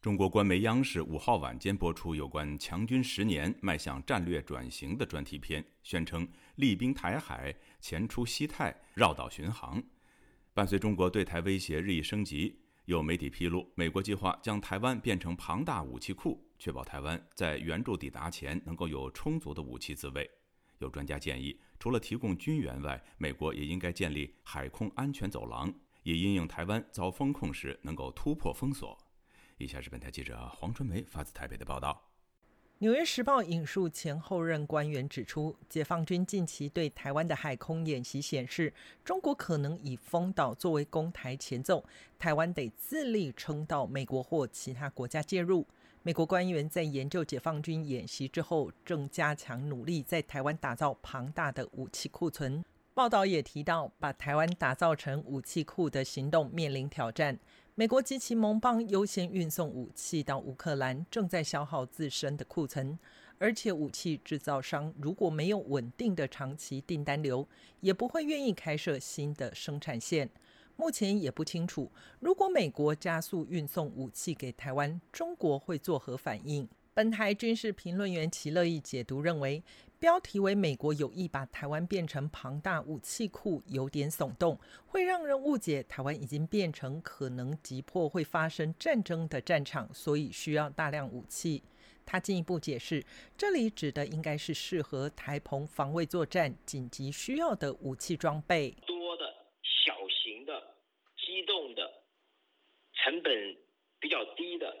[0.00, 9.82] 中国官媒央视五号晚间播出有关强军十年迈向战略转型的专题片，宣称厉兵台海，前出西太，绕岛巡航。
[10.54, 20.30] 伴随中国对台威胁日益升级，有媒体披露，美国计划将台湾变成庞大武器库，确保台湾在援助抵达前能够有充足的武器自卫。
[20.78, 25.72] 有专家建议，除了提供军援外，美国也应该建立海空安全走廊，
[26.04, 28.96] 以因应台湾遭封控时能够突破封锁。
[29.58, 32.02] 以下是本台记者黄春梅发自台北的报道。
[32.78, 38.70] 《纽约时报》引述前后任官员指出，解放军近期对台湾的海空演习显示，
[39.02, 41.82] 中国可能以封岛作为攻台前奏，
[42.18, 45.66] 台湾得自力撑到美国或其他国家介入。
[46.02, 52.62] 美国官员在研究解放军演习之后，正加强努力在台湾打造庞大的武器库存。
[52.92, 57.38] 报道也提到，把台湾打造成武器库的行动面临挑战。
[57.78, 62.98] 美国及其盟邦优先运送武器到乌克兰，正在消耗自身的库存。
[63.36, 67.46] 而且，武器制造商如果没有稳定的长期订单流，
[67.80, 70.30] 也不会愿意开设新的生产线。
[70.76, 76.66] 目前也不清楚，如果美国加速运送武器给台湾，中国会作何反应？
[76.94, 79.62] 本台军事评论员齐乐意解读认为。
[79.98, 91.62] 标题为“美国有意把台湾变成庞大武器库”，有点耸动，会让人误解台湾已经变成可能急迫会发生战争的战场，所以需要大量武器。
[92.04, 93.02] 他进一步解释，
[93.36, 99.24] 这里指的应该是适合台澎防卫作战紧急需要的武器装备，多的
[99.84, 100.76] 小型的、
[101.16, 101.90] 机动的、
[102.92, 103.32] 成本
[103.98, 104.72] 比较低的，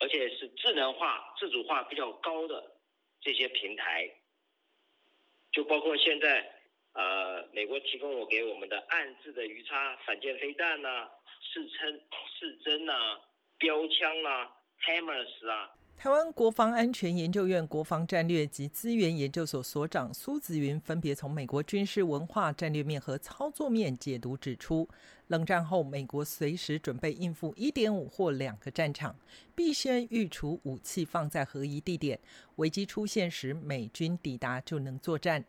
[0.00, 2.72] 而且是智能化、自主化比较高的
[3.20, 4.10] 这些平台。
[5.52, 6.50] 就包括现在，
[6.94, 11.08] 呃，美国提供我给我们的暗制的鱼叉反舰飞弹呐，
[11.40, 12.00] 试称
[12.38, 13.20] 试针呐，
[13.58, 14.50] 标枪啊
[14.86, 15.70] ，hammers 啊。
[16.02, 24.88] 台湾国防安全研究院国防战略及资源研究所所长苏子云分别从美国军事文化战略面和操作面解读指出，
[25.28, 29.14] 冷战后美国随时准备应付一点五或两个战场，
[29.54, 32.18] 必先预储武器放在合一地点，
[32.56, 35.44] 危机出现时美军抵达就能作战。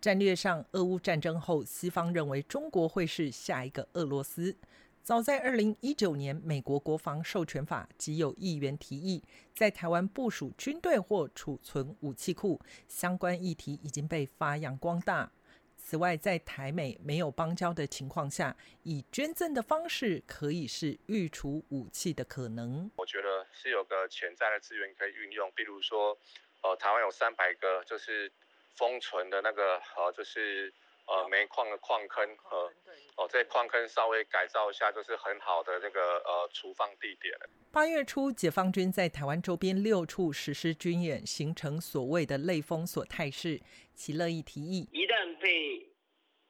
[0.00, 4.56] 战略上，俄乌战争后，西方认为中国会是下一个俄罗斯。
[5.02, 9.20] 早在二零一九年，美国国防授权法即有议员提议
[9.52, 15.32] 在台湾部署军队或储存武器库，相关议题已经被发扬光大。
[15.76, 22.88] 此外，在台美没有邦交的情况下，以捐赠的方式可以是预储武器的可能。
[22.94, 26.16] 我觉得是有个潜在的资源可以运用，比如说，
[26.62, 28.30] 呃，台湾有三百个就是
[28.76, 30.72] 封存的那个，呃，就是
[31.06, 32.72] 呃煤矿的矿坑和
[33.16, 37.50] 哦这矿坑稍微改造一下，就是很好的那个呃储放地点了。
[37.72, 43.60] 八月初，解放军在台湾周边六处实施军演，形成所谓的类封锁态势。
[43.94, 45.94] 其乐意提议，一旦被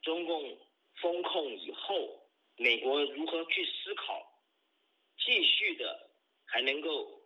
[0.00, 0.59] 中共
[1.00, 4.22] 封控以后，美国如何去思考，
[5.18, 6.11] 继续的
[6.46, 7.20] 还能够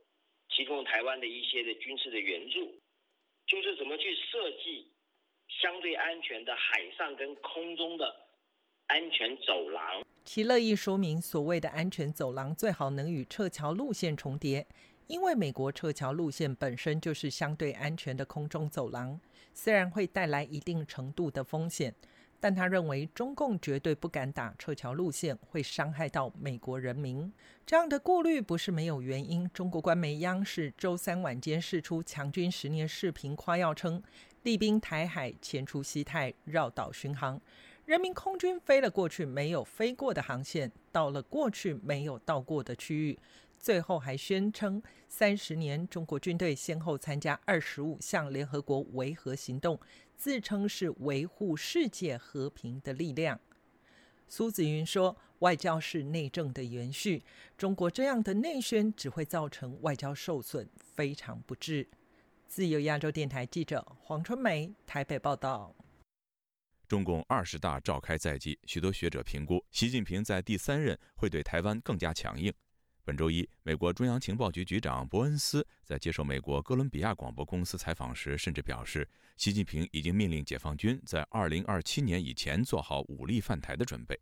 [0.48, 2.80] 提供台湾的一些的军事的援助，
[3.46, 4.90] 就是怎么去设计
[5.48, 8.14] 相对安全的海上跟空中的
[8.86, 10.04] 安全走廊。
[10.24, 14.66] 其乐意说明，所谓的安全走廊最好能与撤侨路线重叠，
[15.06, 19.20] 因为美国撤侨路线本身就是相对安全的空中走廊，
[19.54, 21.94] 虽然会带来一定程度的风险，
[22.40, 27.32] 但他认为中共绝对不敢打撤侨路线，会伤害到美国人民。
[27.64, 29.48] 这样的顾虑不是没有原因。
[29.50, 34.02] 中国官媒央视周三晚间释出强军十年视频，夸耀称，
[34.46, 37.40] 立兵台海，前出西太，绕岛巡航。
[37.84, 43.18] 人民空军飞了过去没有飞过的航线，到了过去没有到过的区域，
[43.58, 49.80] 最后还宣称三十年中国军队先后参加二十五项联合国维和行动，
[50.16, 53.40] 自称是维护世界和平的力量。
[54.28, 57.24] 苏子云说：“外交是内政的延续，
[57.58, 61.88] 中国这样的内宣只会造成外交受损，非常不智。”
[62.48, 65.74] 自由亚洲电台记者黄春梅台北报道。
[66.88, 72.52] 中共二十大召开在即，许多学者评估，习近平在第三任会对台湾更加强硬。
[73.04, 84.18] 本周一，美国中央情报局局长伯恩斯在接受美国哥伦比亚广播公司采访时，甚至表示，习近平已经命令解放军在二零二七年以前做好武力犯台的准备。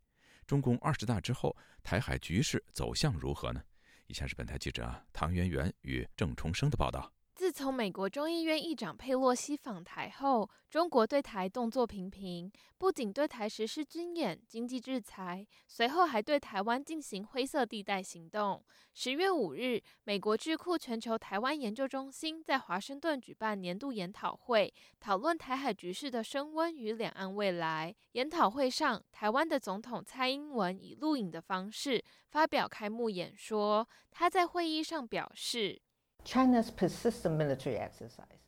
[0.47, 3.63] 中共二十大之后，台海局势走向如何呢？
[4.07, 7.14] 以下是本台记者唐媛媛与郑重生的报道。
[7.35, 18.65] 自从美国众议院议长佩洛西访台后，中国对台动作频频，不仅对台实施军演、经济制裁，随后还对台湾进行灰色地带行动。
[18.93, 27.93] 十月五日，美国智库全球台湾研究中心在华盛顿举办年度研讨会，讨论台海局势的升温与两岸未来。
[28.13, 33.89] 研讨会上，台湾的总统蔡英文以录影的方式发表开幕演说。
[34.13, 35.83] 他在会议上表示。
[36.25, 38.41] China's persistent military exercises。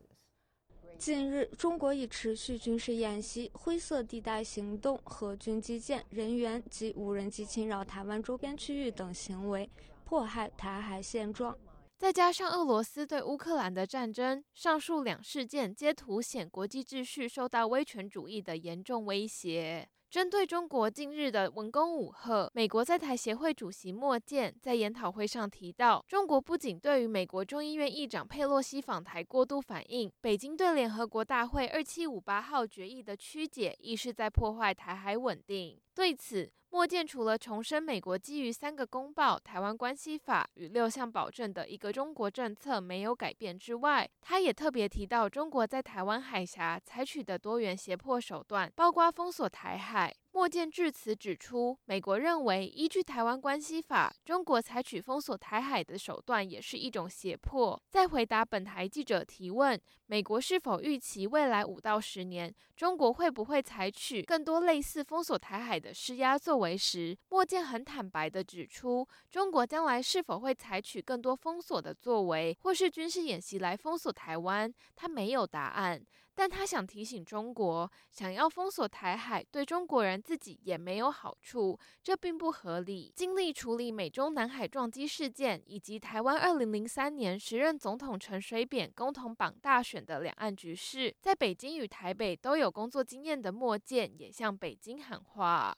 [0.98, 9.68] 近日，中国已持续军事演习、灰色地带行动、和军机舰、人员及无人机侵扰台湾周边区域等行为，
[10.04, 11.54] 迫害台海现状。
[11.98, 19.88] 再加上俄罗斯对乌克兰的战争，上述两事件皆凸显国际秩序受到威权主义的严重威胁。
[20.08, 35.78] 针对中国近日的文攻武赫，美国在台协会主席莫健在研讨会上提到，中国不仅对于美国众议院议长佩洛西访台过度反应，北京对联合国大会二七五八号决议的曲解，亦是在破坏台海稳定。
[35.96, 50.14] 对此，莫建除了重申美国基于三个公报、台湾关系法与六项保证的一个中国政策没有改变之外，他也特别提到中国在台湾海峡采取的多元胁迫手段，包括封锁台海。
[50.36, 57.82] 莫健至此指出，美国认为依据台湾关系法，中国采取封锁台海的手段也是一种胁迫。
[57.88, 76.04] 在回答本台记者提问，美国是否预期未来五到十年，中国会不会采取更多类似封锁台海的施压作为时，莫健很坦白地指出，中国将来是否会采取更多封锁的作为，或是军事演习来封锁台湾，他没有答案。
[76.36, 83.10] 但他想提醒中国，想要封锁台海，对中国人自己也没有好处，这并不合理。
[83.16, 95.74] 经历处理美中南海撞击事件，以及台湾二零零三年时任总统陈水扁共同绑大选的两岸局势，在北京与台北都有工作经验的莫健也向北京喊话。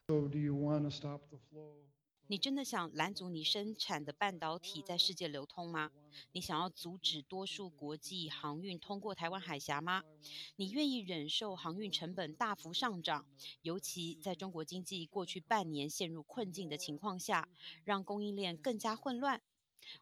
[2.31, 5.91] 你真的想拦阻你生产的半导体在世界流通吗？
[6.33, 10.03] 你想要阻止多数国际航运通过台湾海峡吗？
[10.57, 13.24] 你愿意忍受航运成本大幅上涨，
[13.62, 17.49] 尤其在中国经济过去半年陷入困境的情况下，
[17.83, 19.41] 让供应链更加混乱？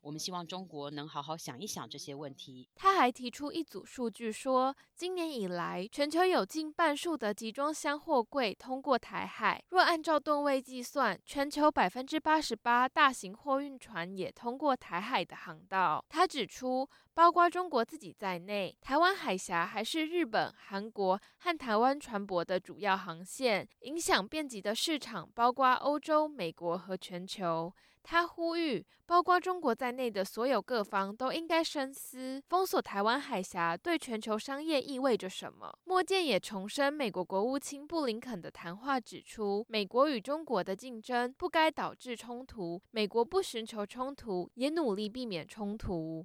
[0.00, 2.68] 我们希望中国能好好想一想这些问题。
[2.74, 9.62] 他还提出一组数据，说今年以来，全球有近半数的集装箱货柜通过台海。
[9.70, 16.04] 若按照吨位计算，全球百分之八十八大型货运船也通过台海的航道。
[16.08, 27.72] 他指出，包括中国自己在内，台湾海峡还是日本、韩国和台湾船舶的主要航线，影响遍及的市场包括欧洲、美国和全球。
[28.08, 35.76] 他呼吁，包括中国在内的所有各方都应该深思，封锁台湾海峡对全球商业意味着什么。
[35.82, 46.24] 莫健也重申美国国务卿布林肯的谈话，指出美国与中国的竞争不该导致冲突，美国不寻求冲突，也努力避免冲突。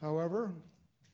[0.00, 0.54] However,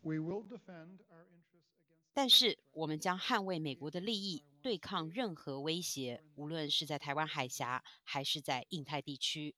[0.01, 1.67] we will defend our interests.
[2.15, 9.55] 但是，我们将捍卫美国的利益，对抗任何威胁，无论是在台湾海峡，还是在印太地区。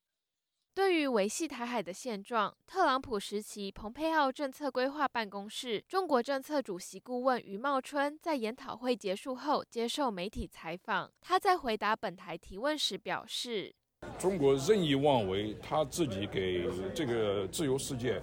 [0.81, 13.71] 对于维系台海的现状，特朗普时期蓬佩奥政策规划办公室中国政策主席顾问余茂春在研讨会结束后接受媒体采访，他在回答本台提问时表示
[14.19, 18.15] ：“中国任意妄为，他自己给这个自由世界，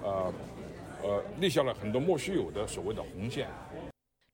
[0.00, 0.32] 呃，
[1.02, 3.48] 呃，立下了很多莫须有的所谓的红线。”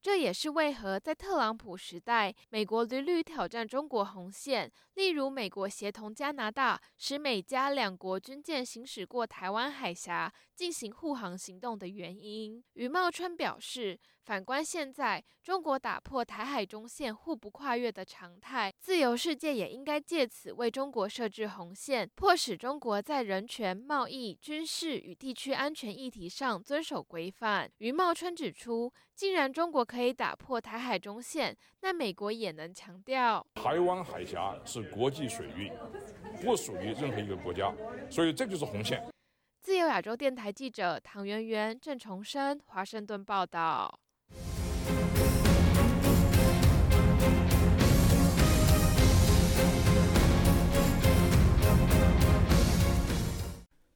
[0.02, 10.32] 这也是为何在特朗普时代，美国屡屡挑战中国红线，例如美国协同加拿大，使美加两国军舰行驶过台湾海峡
[10.62, 12.62] 进行护航行动的原因。
[12.74, 13.98] 余茂春表示。
[14.24, 27.68] 反观现在，中国打破台海中线互不跨越的常态，自由世界也应该借此为中国设置红线，迫使中国在人权、贸易、军事与地区安全议题上遵守规范。
[27.78, 35.68] 余茂春指出，既然中国可以打破台海中线，那美国也能强调，台湾海峡是国际水域，
[36.40, 37.74] 不属于任何一个国家，
[38.08, 39.04] 所以这就是红线。
[39.62, 44.00] 自由亚洲电台记者唐媛媛、郑重生，华盛顿报道。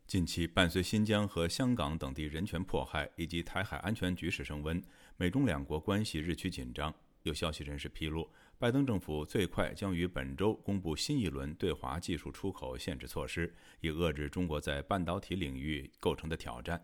[0.06, 4.80] 近期，伴随新疆和香港等地人权迫害以及台海安全局势升温，
[5.16, 6.94] 美中两国关系日趋紧张。
[7.24, 16.82] 有消息人士披露，拜登政府最快将于本周公布新一轮对华技术出口限制措施，以遏制中国在半导体领域构成的挑战。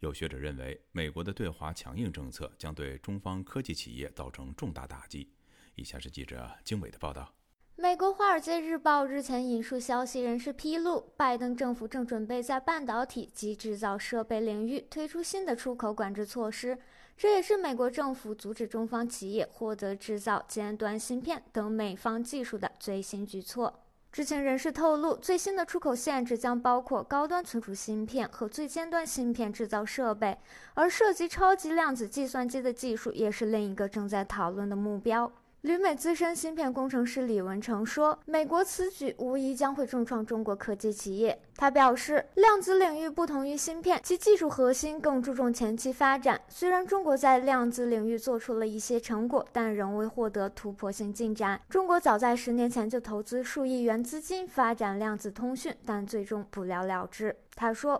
[0.00, 5.30] 有学者认为，美国的对华强硬政策将对中方科技企业造成重大打击。
[5.76, 7.32] 以下是记者经纬的报道。
[7.76, 16.76] 美国《华尔街日报》日前引述消息人士披露，拜登政府正准备在半导体及制造设备领域推出新的出口管制措施，
[17.16, 23.80] 这也是美国政府阻止中方企业获得制造尖端芯片等美方技术的最新举措。
[24.10, 30.38] 知情人士透露，最新的出口限制将包括高端存储芯片和最尖端芯片制造设备，
[30.74, 35.32] 而涉及超级量子计算机的技术也是另一个正在讨论的目标。
[35.64, 46.38] 旅美资深芯片工程师李文成说：“美国此举无疑将会重创中国科技企业。”他表示，量子领域不同于芯片，其技术核心更注重前期发展。
[46.48, 51.58] 虽然中国在量子领域做出了一些成果，但仍未获得突破性进展。
[51.70, 57.34] 中国早在十年前就投资数亿元资金发展量子通讯，但最终不了了之。
[57.54, 57.94] 他说：“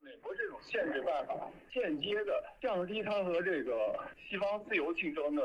[0.00, 1.34] 美国这种限制办法，
[1.70, 3.94] 间接的降低它和这个
[4.26, 5.42] 西方自由竞争的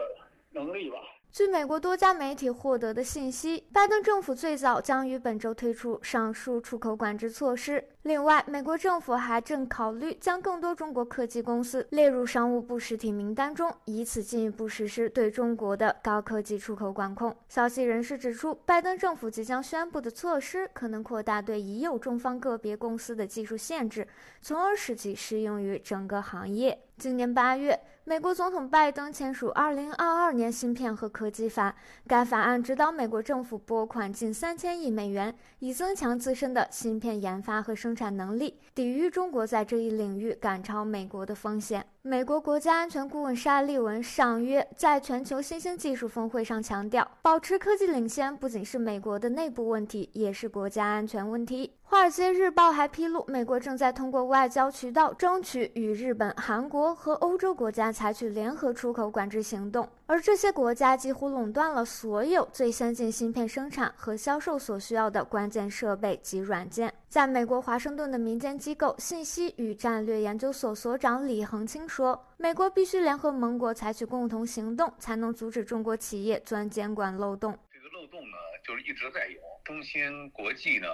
[0.56, 0.97] 能力吧。”
[1.36, 7.84] 据美国多家媒体获得的信息，拜登政府最早将于本周推出上述出口管制措施。
[8.03, 17.36] 另外，美国政府还正考虑将更多中国科技公司列入商务部实体名单中，以此进一步实施对中国的高科技出口管控。
[17.49, 24.08] 消息人士指出，拜登政府即将宣布的措施可能扩大对已有中方个别公司的技术限制，
[24.41, 26.80] 从而使其适用于整个行业。
[26.97, 27.78] 今年八月。
[28.08, 31.72] 美国总统拜登签署《二零二二年芯片和科技法》，
[32.06, 41.84] 该法案指导美国政府拨款近三千亿美元，以增强自身的芯片研发和生产能力，抵御中国在这一领域赶超美国的风险。
[42.03, 51.68] 美国国家安全顾问沙利文上月在全球新兴技术峰会上强调，保持科技领先不仅是美国的内部问题，也是国家安全问题。
[51.88, 66.93] 《华尔街日报》还披露，美国正在通过外交渠道争取与日本、韩国和欧洲国家采取联合出口管制行动，而这些国家几乎垄断了所有最先进芯片生产和销售所需要的关键设备及软件。
[67.07, 77.57] 在美国华盛顿的民间机构信息与战略研究所所长李恒清说：“美国必须联合盟国采取共同行动，才能阻止中国企业钻监管漏洞。
[77.71, 78.37] 这个漏洞呢，
[78.67, 79.39] 就是一直在有。
[79.63, 80.87] 中芯国际呢，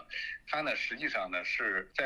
[0.48, 2.06] 它呢实际上呢是在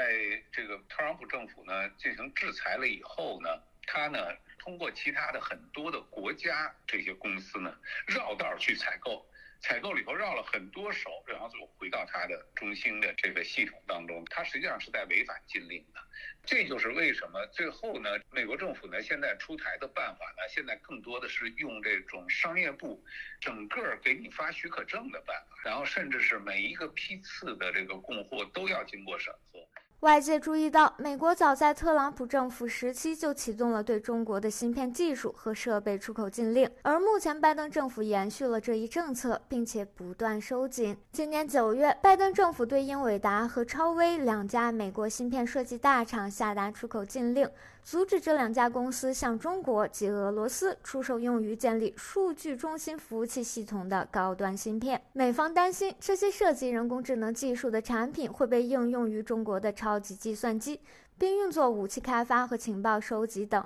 [0.51, 3.49] 这个特朗普政府呢进行制裁了以后呢，
[3.85, 4.17] 它呢
[4.65, 7.73] 通过其他的很多的国家这些公司呢
[8.07, 9.25] 绕道去采购。”
[9.61, 15.99] 采购里头绕了很多手，然后就回到它的中心的这个系统当中，它实际上是在违反禁令的。
[16.45, 23.03] 这就是为什么最后呢，美国政府呢现在出台的办法呢，现在更多的是用这种商业部
[23.39, 29.54] 整个给你发许可证的办法，然后甚至是每一个批次的这个供货都要经过审核。
[30.01, 40.95] 外界注意到，美国早在特朗普政府时期就启动了对中国的芯片技术和设备出口禁令，而目前拜登政府延续了这一政策，并且不断收紧。
[41.11, 47.49] 今年九月，拜登政府对英伟达和超威两家美国芯片设计大厂下达出口禁令。
[47.83, 54.99] 阻止这两家公司向中国及俄罗斯出售用于建立数据中心服务器系统的高端芯片。
[55.13, 60.79] 美方担心这些涉及人工智能技术的产品会被应用于中国的超级计算机，
[61.15, 63.63] 并用作武器开发和情报收集等。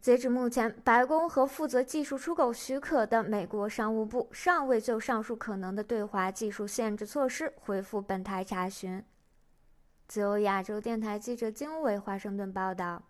[0.00, 9.04] 截至目前，白宫和负责技术出口许可的美国商务部尚未就上述可能的对华技术限制措施回复本台查询。
[10.08, 13.04] 自由亚洲电台记者经纬华盛顿报道。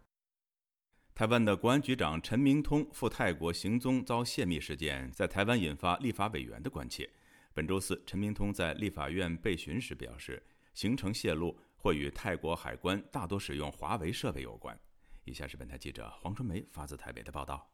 [1.14, 7.08] 台湾的国安局长陈明通赴泰国行踪遭泄密事件，在台湾引发立法委员的关切。
[7.54, 10.42] 本周四，陈明通在立法院被询时表示，
[10.74, 14.78] 行程泄露或与泰国海关大多使用华为设备有关。
[15.24, 17.68] 以下是本台记者黄春梅发自台北的报道：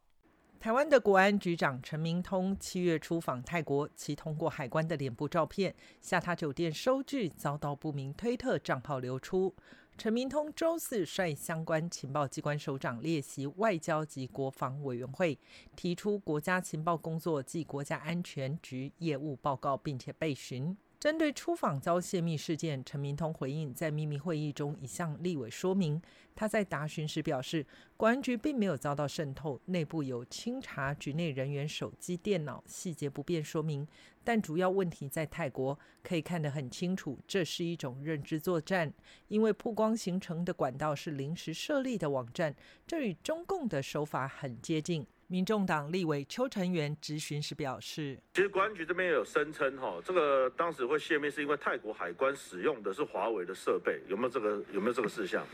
[0.59, 9.55] 台湾的国安局长陈明通七月出访泰国，其通过海关的脸部照片下榻酒店收据遭到不明推特账号流出。
[9.97, 15.37] 陈明通周四率相关情报机关首长列席外交及国防委员会，
[15.75, 20.77] 提出国家情报工作暨国家安全局业务报告，并且被询。
[20.99, 26.01] 针对出访遭泄密事件，陈明通回应，在秘密会议中已向立委说明。
[26.35, 33.87] 他在答询时表示，国安局并没有遭到渗透，内部有清查局内人员手机、电脑，细节不便说明。
[34.25, 38.93] 但主要问题在泰国，可以看得很清楚，这是一种认知作战，
[39.29, 42.53] 因为曝光形成的管道是临时设立的网站，
[42.85, 45.07] 这与中共的手法很接近。
[45.31, 55.45] 民众党立委邱成元质询时表示：“其实国安局这边也有声称，哈，这个当时会泄密是因为泰国海关使用的是华为的设备，有没有这个有没有这个事项？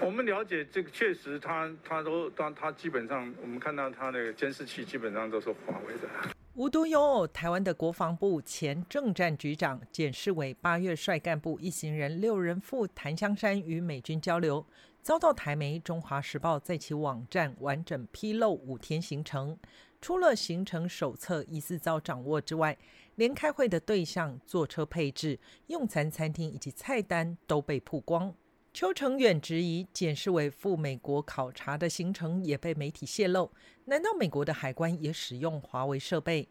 [0.00, 6.08] 我们了解这个确实，他他都他他基本上，我们看到他的监视器基本上都是华为的。”
[6.54, 14.64] 无独有偶，台湾的国防部前政战局长简世伟八月率干部一行人六人赴檀香山与美军交流。
[15.08, 19.58] 遭到台媒《中华时报》在其网站完整披露五天行程，
[20.02, 22.76] 除了行程手册疑似遭掌握之外，
[23.14, 28.34] 连开会的对象、坐车配置、用餐餐厅以及菜单都被曝光。
[28.74, 33.50] 邱成远质疑，检视为赴美国考察的行程也被媒体泄露，
[33.86, 36.46] 难道美国的海关也使用华为设备？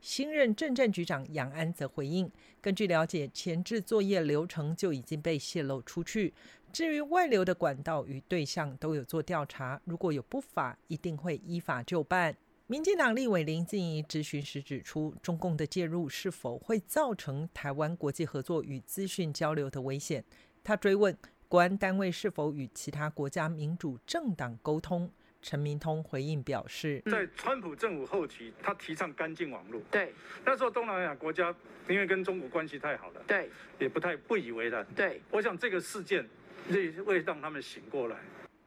[0.00, 2.32] 新任政战局长杨安则回应：
[2.62, 6.32] 根据了解，前置作业流程就已经被泄露出去。
[6.72, 12.34] 至于外流的管道与对象都有做调查，如果有不法，一定会依法就办。
[12.66, 20.24] 民进党立委林静怡质询时指出，中共的介入是否会造成台湾国际合作与资讯交流的危险？
[20.62, 21.16] 他追问
[21.48, 25.10] 国安单位是否与其他国家民主政党沟通。
[25.42, 29.80] 陈明通回应表示，在川普政府后期，他提倡干净网络。
[29.90, 30.12] 对，
[30.44, 31.52] 那时候东南亚国家
[31.88, 33.48] 因为跟中国关系太好了，对，
[33.78, 34.86] 也不太不以为然。
[34.94, 36.28] 对，我想这个事件。
[36.68, 38.16] 为为让他们醒过来。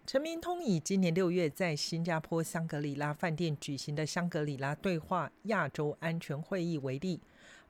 [0.05, 7.21] 陈明通以今年六月在新加坡香格里拉饭店举行的香格里拉对话亚洲安全会议为例，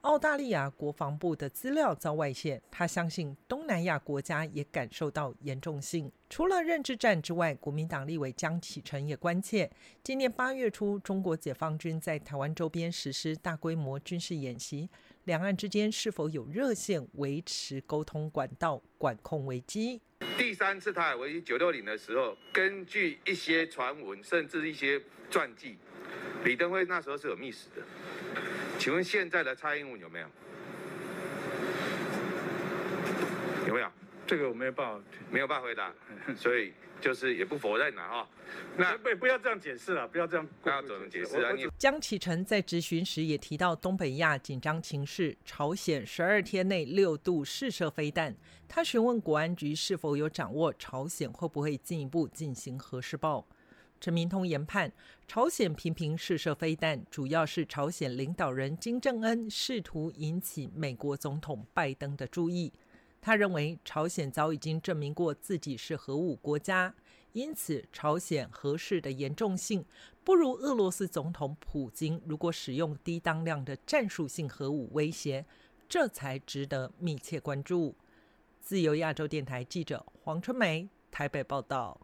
[0.02, 6.12] 澳大利亚国防部的资料遭外泄，他相信东南亚国家也感受到严重性。
[6.28, 9.70] 除了认知战之外，国民党立委江启臣也关切，
[10.04, 14.90] 今年八月初中国解放军在台湾周边实施大规模军事演习。
[15.26, 20.02] 两岸之间是否有热线维持沟通管道、管控危机？
[20.38, 25.78] 第三次台海危机九六零的时候，根据一些传闻，甚至一些传记，
[26.44, 27.82] 李登辉那时候是有密使的。
[28.78, 30.28] 请问现在的蔡英文有没有？
[33.68, 33.90] 有没有？
[34.34, 35.94] 这个我没有办法，没有办法回答，
[36.36, 36.74] 所以。
[37.02, 38.30] 就是也不否认了哈，
[38.78, 40.48] 那不不要这样解释了，不要这样。
[40.62, 41.52] 不要怎么解释啊？
[41.78, 48.34] 江启臣在质询时也提到东北亚紧张情势，朝鲜十二天内六度试射飞弹。
[48.70, 53.46] 他询问国安局是否有掌握朝鲜会不会进一步进行核试爆。
[54.00, 54.90] 陈明通研判，
[55.28, 62.72] 朝鲜频频试射飞弹，主要是朝鲜领导人金正恩试图引起美国总统拜登的注意。
[63.26, 66.94] 他认为，朝鲜早已经证明过自己是核武国家，
[67.32, 69.86] 因此，朝鲜核试的严重性
[70.26, 75.46] 不如俄罗斯总统普京如果使用低当量的战术性核武威胁，
[75.88, 77.96] 这才值得密切关注。
[78.60, 81.98] 自由亚洲电台记者黄春梅台北报道。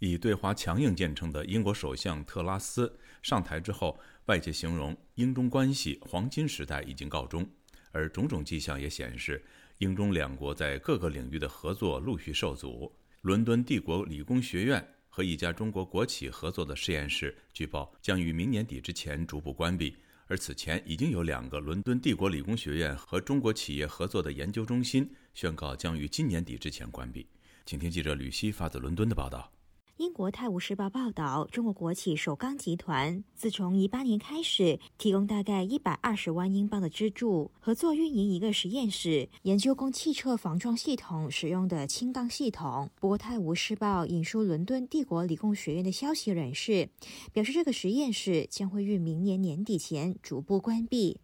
[0.00, 7.48] 以对华强硬见称的英国首相特拉斯上台之后，外界形容英中关系黄金时代已经告终，
[7.92, 9.42] 而种种迹象也显示，
[9.78, 12.92] 英中两国在各个领域的合作陆续受阻。
[13.20, 19.96] 伦敦帝国理工学院和一家中国国企合作的实验室，据报将于明年底之前逐步关闭。
[20.26, 27.26] 而此前已经有两个伦敦帝国理工学院和中国企业合作的研究中心宣告将于今年底之前关闭。
[27.64, 29.50] 请听记者吕希发自伦敦的报道。
[29.98, 42.88] 英国《泰晤士报》报道，中国国企首钢集团自从一八年开始，提供大概一百二十万英镑的资助，合作运营一个实验室，研究供汽车防撞系统使用的轻钢系统。
[43.00, 46.88] 不过，《泰晤士报》引述伦敦帝国理工学院的消息人士
[47.32, 51.18] 表示，这个实验室将会于明年年底前逐步关闭。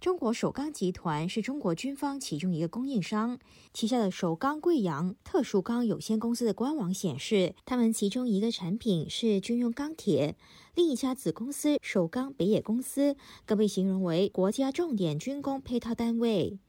[0.00, 3.36] 中国首钢集团是中国军方其中一个供应商，
[3.74, 10.36] 旗下的首钢贵阳特殊钢有限公司的官网显示，他们其中一个产品是军用钢铁，
[10.76, 16.60] 另一家子公司首钢北野公司更被形容为国家重点军工配套单位。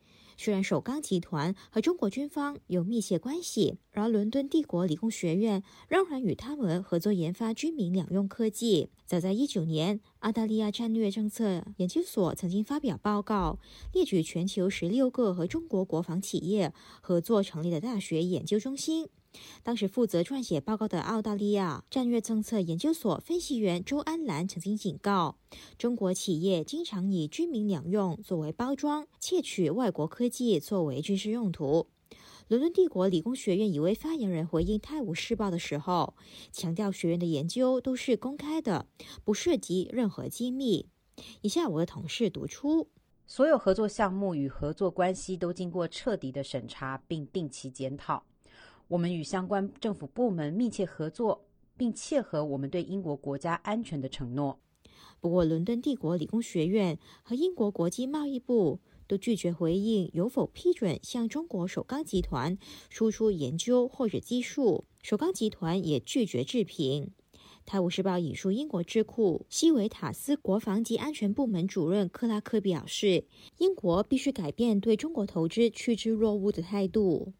[0.42, 8.88] 虽然首钢集团和中国军方有密切关系，而伦敦帝国理工学院仍然与他们合作研发军民两用科技。
[9.06, 13.60] 早在一九年，澳大利亚战略政策研究所曾经发表报告，
[13.92, 19.10] 列举全球十六个和中国国防企业合作成立的大学研究中心。
[19.64, 25.38] 当时负责撰写报告的澳大利亚战略政策研究所分析员周安兰曾经警告，
[25.78, 31.88] 中国企业经常以军民两用作为包装，窃取外国科技作为军事用途。
[32.48, 36.16] 伦敦帝国理工学院一位发言人回应《泰晤士报》的时候，
[36.52, 38.88] 强调学院的研究都是公开的，
[39.24, 40.88] 不涉及任何机密。
[41.42, 42.88] 以下我的同事读出：
[43.28, 48.24] 所有合作项目与合作关系都经过彻底的审查并定期检讨。
[48.90, 51.46] 我们与相关政府部门密切合作，
[51.78, 54.60] 并切合我们对英国国家安全的承诺。
[55.22, 62.58] 不过，伦敦帝国理工学院和英国国际贸易部都拒绝回应有否批准向中国首钢集团
[62.90, 64.86] 输出研究或者技术。
[65.04, 67.12] 首钢集团也拒绝置评。
[67.66, 73.26] 《泰晤士报》引述英国智库西维塔斯国防及安全部门主任克拉克表示
[73.60, 77.34] ：“英国必须改变对中国投资趋之若鹜的态度。”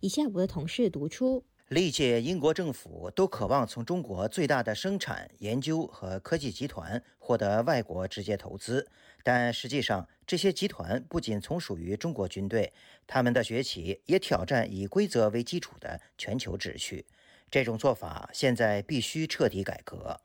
[0.00, 8.86] 以下我的同事读出：历届英国政府都渴望从中国最大的生产、研究和科技集团获得外国直接投资，
[9.22, 12.72] 但实际上，这些集团不仅从属于中国军队，
[13.06, 17.06] 他们的崛起也挑战以规则为基础的全球秩序。
[17.50, 20.20] 这种做法现在必须彻底改革。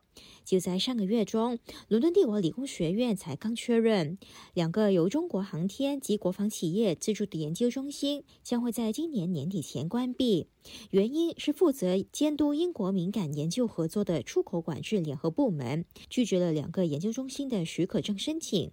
[0.49, 4.17] 就在上个月中，伦敦帝国理工学院才刚确认，
[4.55, 10.47] 两个由中国航天及国防企业资助的研究中心将会在今年年底前关闭。
[10.89, 18.71] 原因是负责监督英国敏感研究合作的出口管制联合部门拒绝了两个研究中心的许可证申请。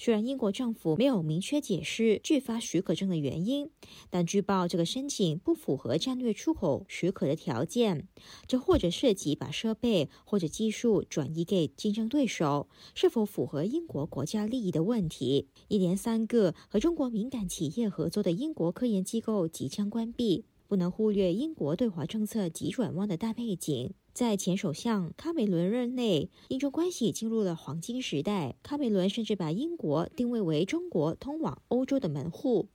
[0.00, 3.68] 虽然英国政府没有明确解释拒发许可证的原因，
[4.10, 8.06] 但据报这个申请不符合战略出口许可的条件，
[8.46, 15.48] 这或者涉及把设备或者技术转移给竞争对手，是否符合英国国家利益的问题。
[15.66, 23.94] 一连三个和中国敏感企业合作的英国科研机构即将关闭，不能忽略英国对华政策急转弯的大背景。
[24.12, 28.54] 在前首相卡梅伦任内，英中关系进入了黄金时代。
[28.62, 32.68] 卡梅伦甚至把英国定位为中国通往欧洲的门户。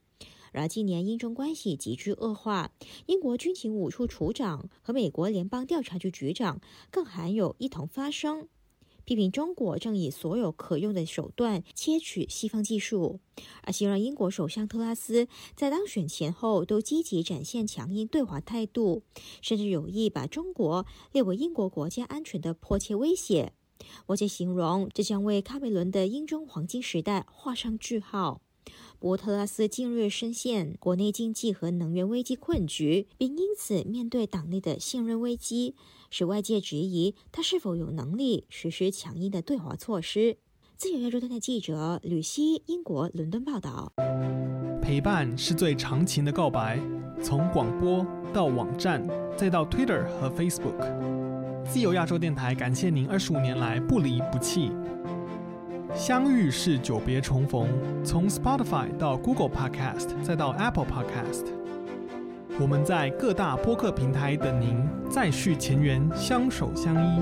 [0.52, 2.72] 然而，今年英中关系急剧恶化，
[3.06, 8.48] 英国军情五处处长和美国联邦调查局局长更含有一同发声。
[9.06, 13.20] 批评中国正以所有可用的手段窃取西方技术，
[13.64, 19.04] 而形容英国首相特拉斯在当选前后都积极展现强硬对华态度，
[19.42, 23.54] 甚至有意把中国列为英国国家安全的迫切威胁。
[24.08, 28.42] 我且形容这将为卡梅伦的英中黄金时代画上句号。
[28.98, 35.76] 不过，特拉斯近日深陷国内经济和能源危机困局，并因此面对党内的信任危机。
[36.14, 40.38] 使外界质疑他是否有能力实施强硬的对华措施。
[40.78, 43.92] 自由亚洲电台记者吕希，英国伦敦报道。
[44.80, 46.80] 陪伴是最长情的告白，
[47.20, 49.04] 从广播到网站，
[49.36, 51.66] 再到 Twitter 和 Facebook。
[51.66, 54.70] 自由亚洲电台感谢您二十五年来不离不弃。
[55.96, 57.68] 相遇是久别重逢，
[58.06, 61.63] 从 Spotify 到 Google Podcast，再到 Apple Podcast。
[62.60, 64.78] 我们在各大播客平台等您，
[65.10, 67.20] 再续前缘，相守相依。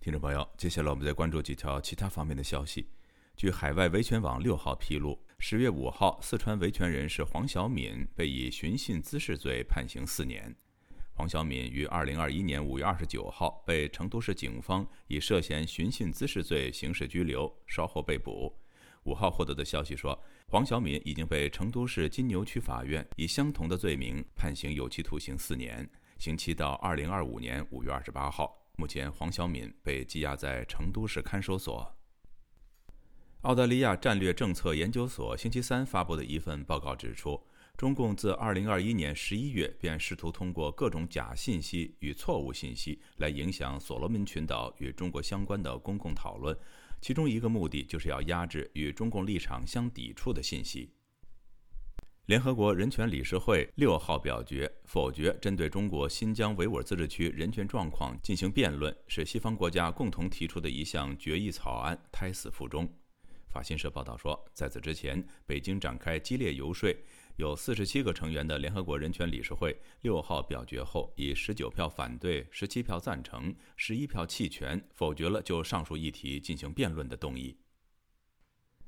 [0.00, 2.88] 听众朋友，接下来我们再关注几条其他方面的消息。
[3.36, 10.56] 据海外维权网六号披露，十月五号，四川维权人士黄晓敏被以寻衅滋事罪判刑四年。
[11.16, 18.54] 黄晓敏于二零二一年五月二十九号被成都市警方以涉嫌寻衅滋事罪刑事拘留，稍后被捕。
[19.04, 25.88] 五号获得的消息说，黄晓敏已经被成都市金牛区法院以相同的罪名判刑有期徒刑四年，
[26.18, 28.54] 刑期到二零二五年五月二十八号。
[28.76, 31.96] 目前，黄晓敏被羁押在成都市看守所。
[33.40, 37.40] 澳大利亚战略政策研究所星期三发布的一份报告指出，
[37.76, 46.56] 中共自2021年11月便试图通过各种假信息与错误信息来影响所罗门群岛与中国相关的公共讨论，
[47.02, 50.90] 其中一个目的就是要压制与中共立场相抵触的信息。
[52.24, 62.88] 联合国人权理事会六号表决否决针对中国新疆维吾尔自治区人权状况进行辩论，使西方国家共同提出的一项决议草案胎死腹中。
[63.48, 66.94] 法新社报道说，在此之前，北京展开激烈游说，
[67.36, 77.58] 有四十七个成员的联合国人权理事会六号表决后，以十九票反对、十七票赞成、十一票弃权，否决了就上述议题进行辩论的动议。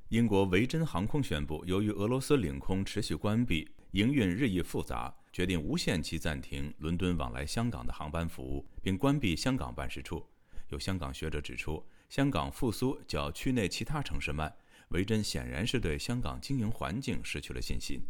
[0.07, 10.25] 英国维珍航空宣布，由于俄罗斯领空持续关闭，营运日益复杂，决定无限期暂停伦敦往来香港的航班服务，并关闭香港办事处。
[10.69, 11.85] 有香港学者指出。
[12.09, 14.51] 香港复苏较区内其他城市慢，
[14.87, 17.99] 维珍显然是对香港经营环境失去了信心。《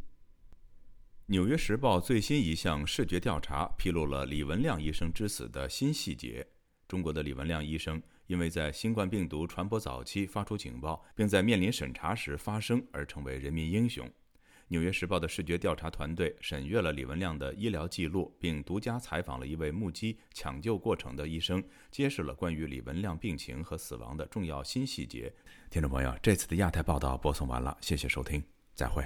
[1.32, 6.44] 纽约时报》最新一项视觉调查披露了李文亮医生之死的新细节。
[6.88, 14.08] 中国的李文亮医生因为在新冠病毒传播早期发出警报，并在面临审查时发声，而成为人民英雄。
[14.70, 25.32] 《纽约时报》的视觉调查团队审阅了李文亮的医疗记录，并独家采访了一位目击抢救过程的医生，揭示了关于李文亮病情和死亡的重要新细节。
[25.70, 29.06] 听众朋友，这次的亚太报道播送完了，谢谢收听，再会。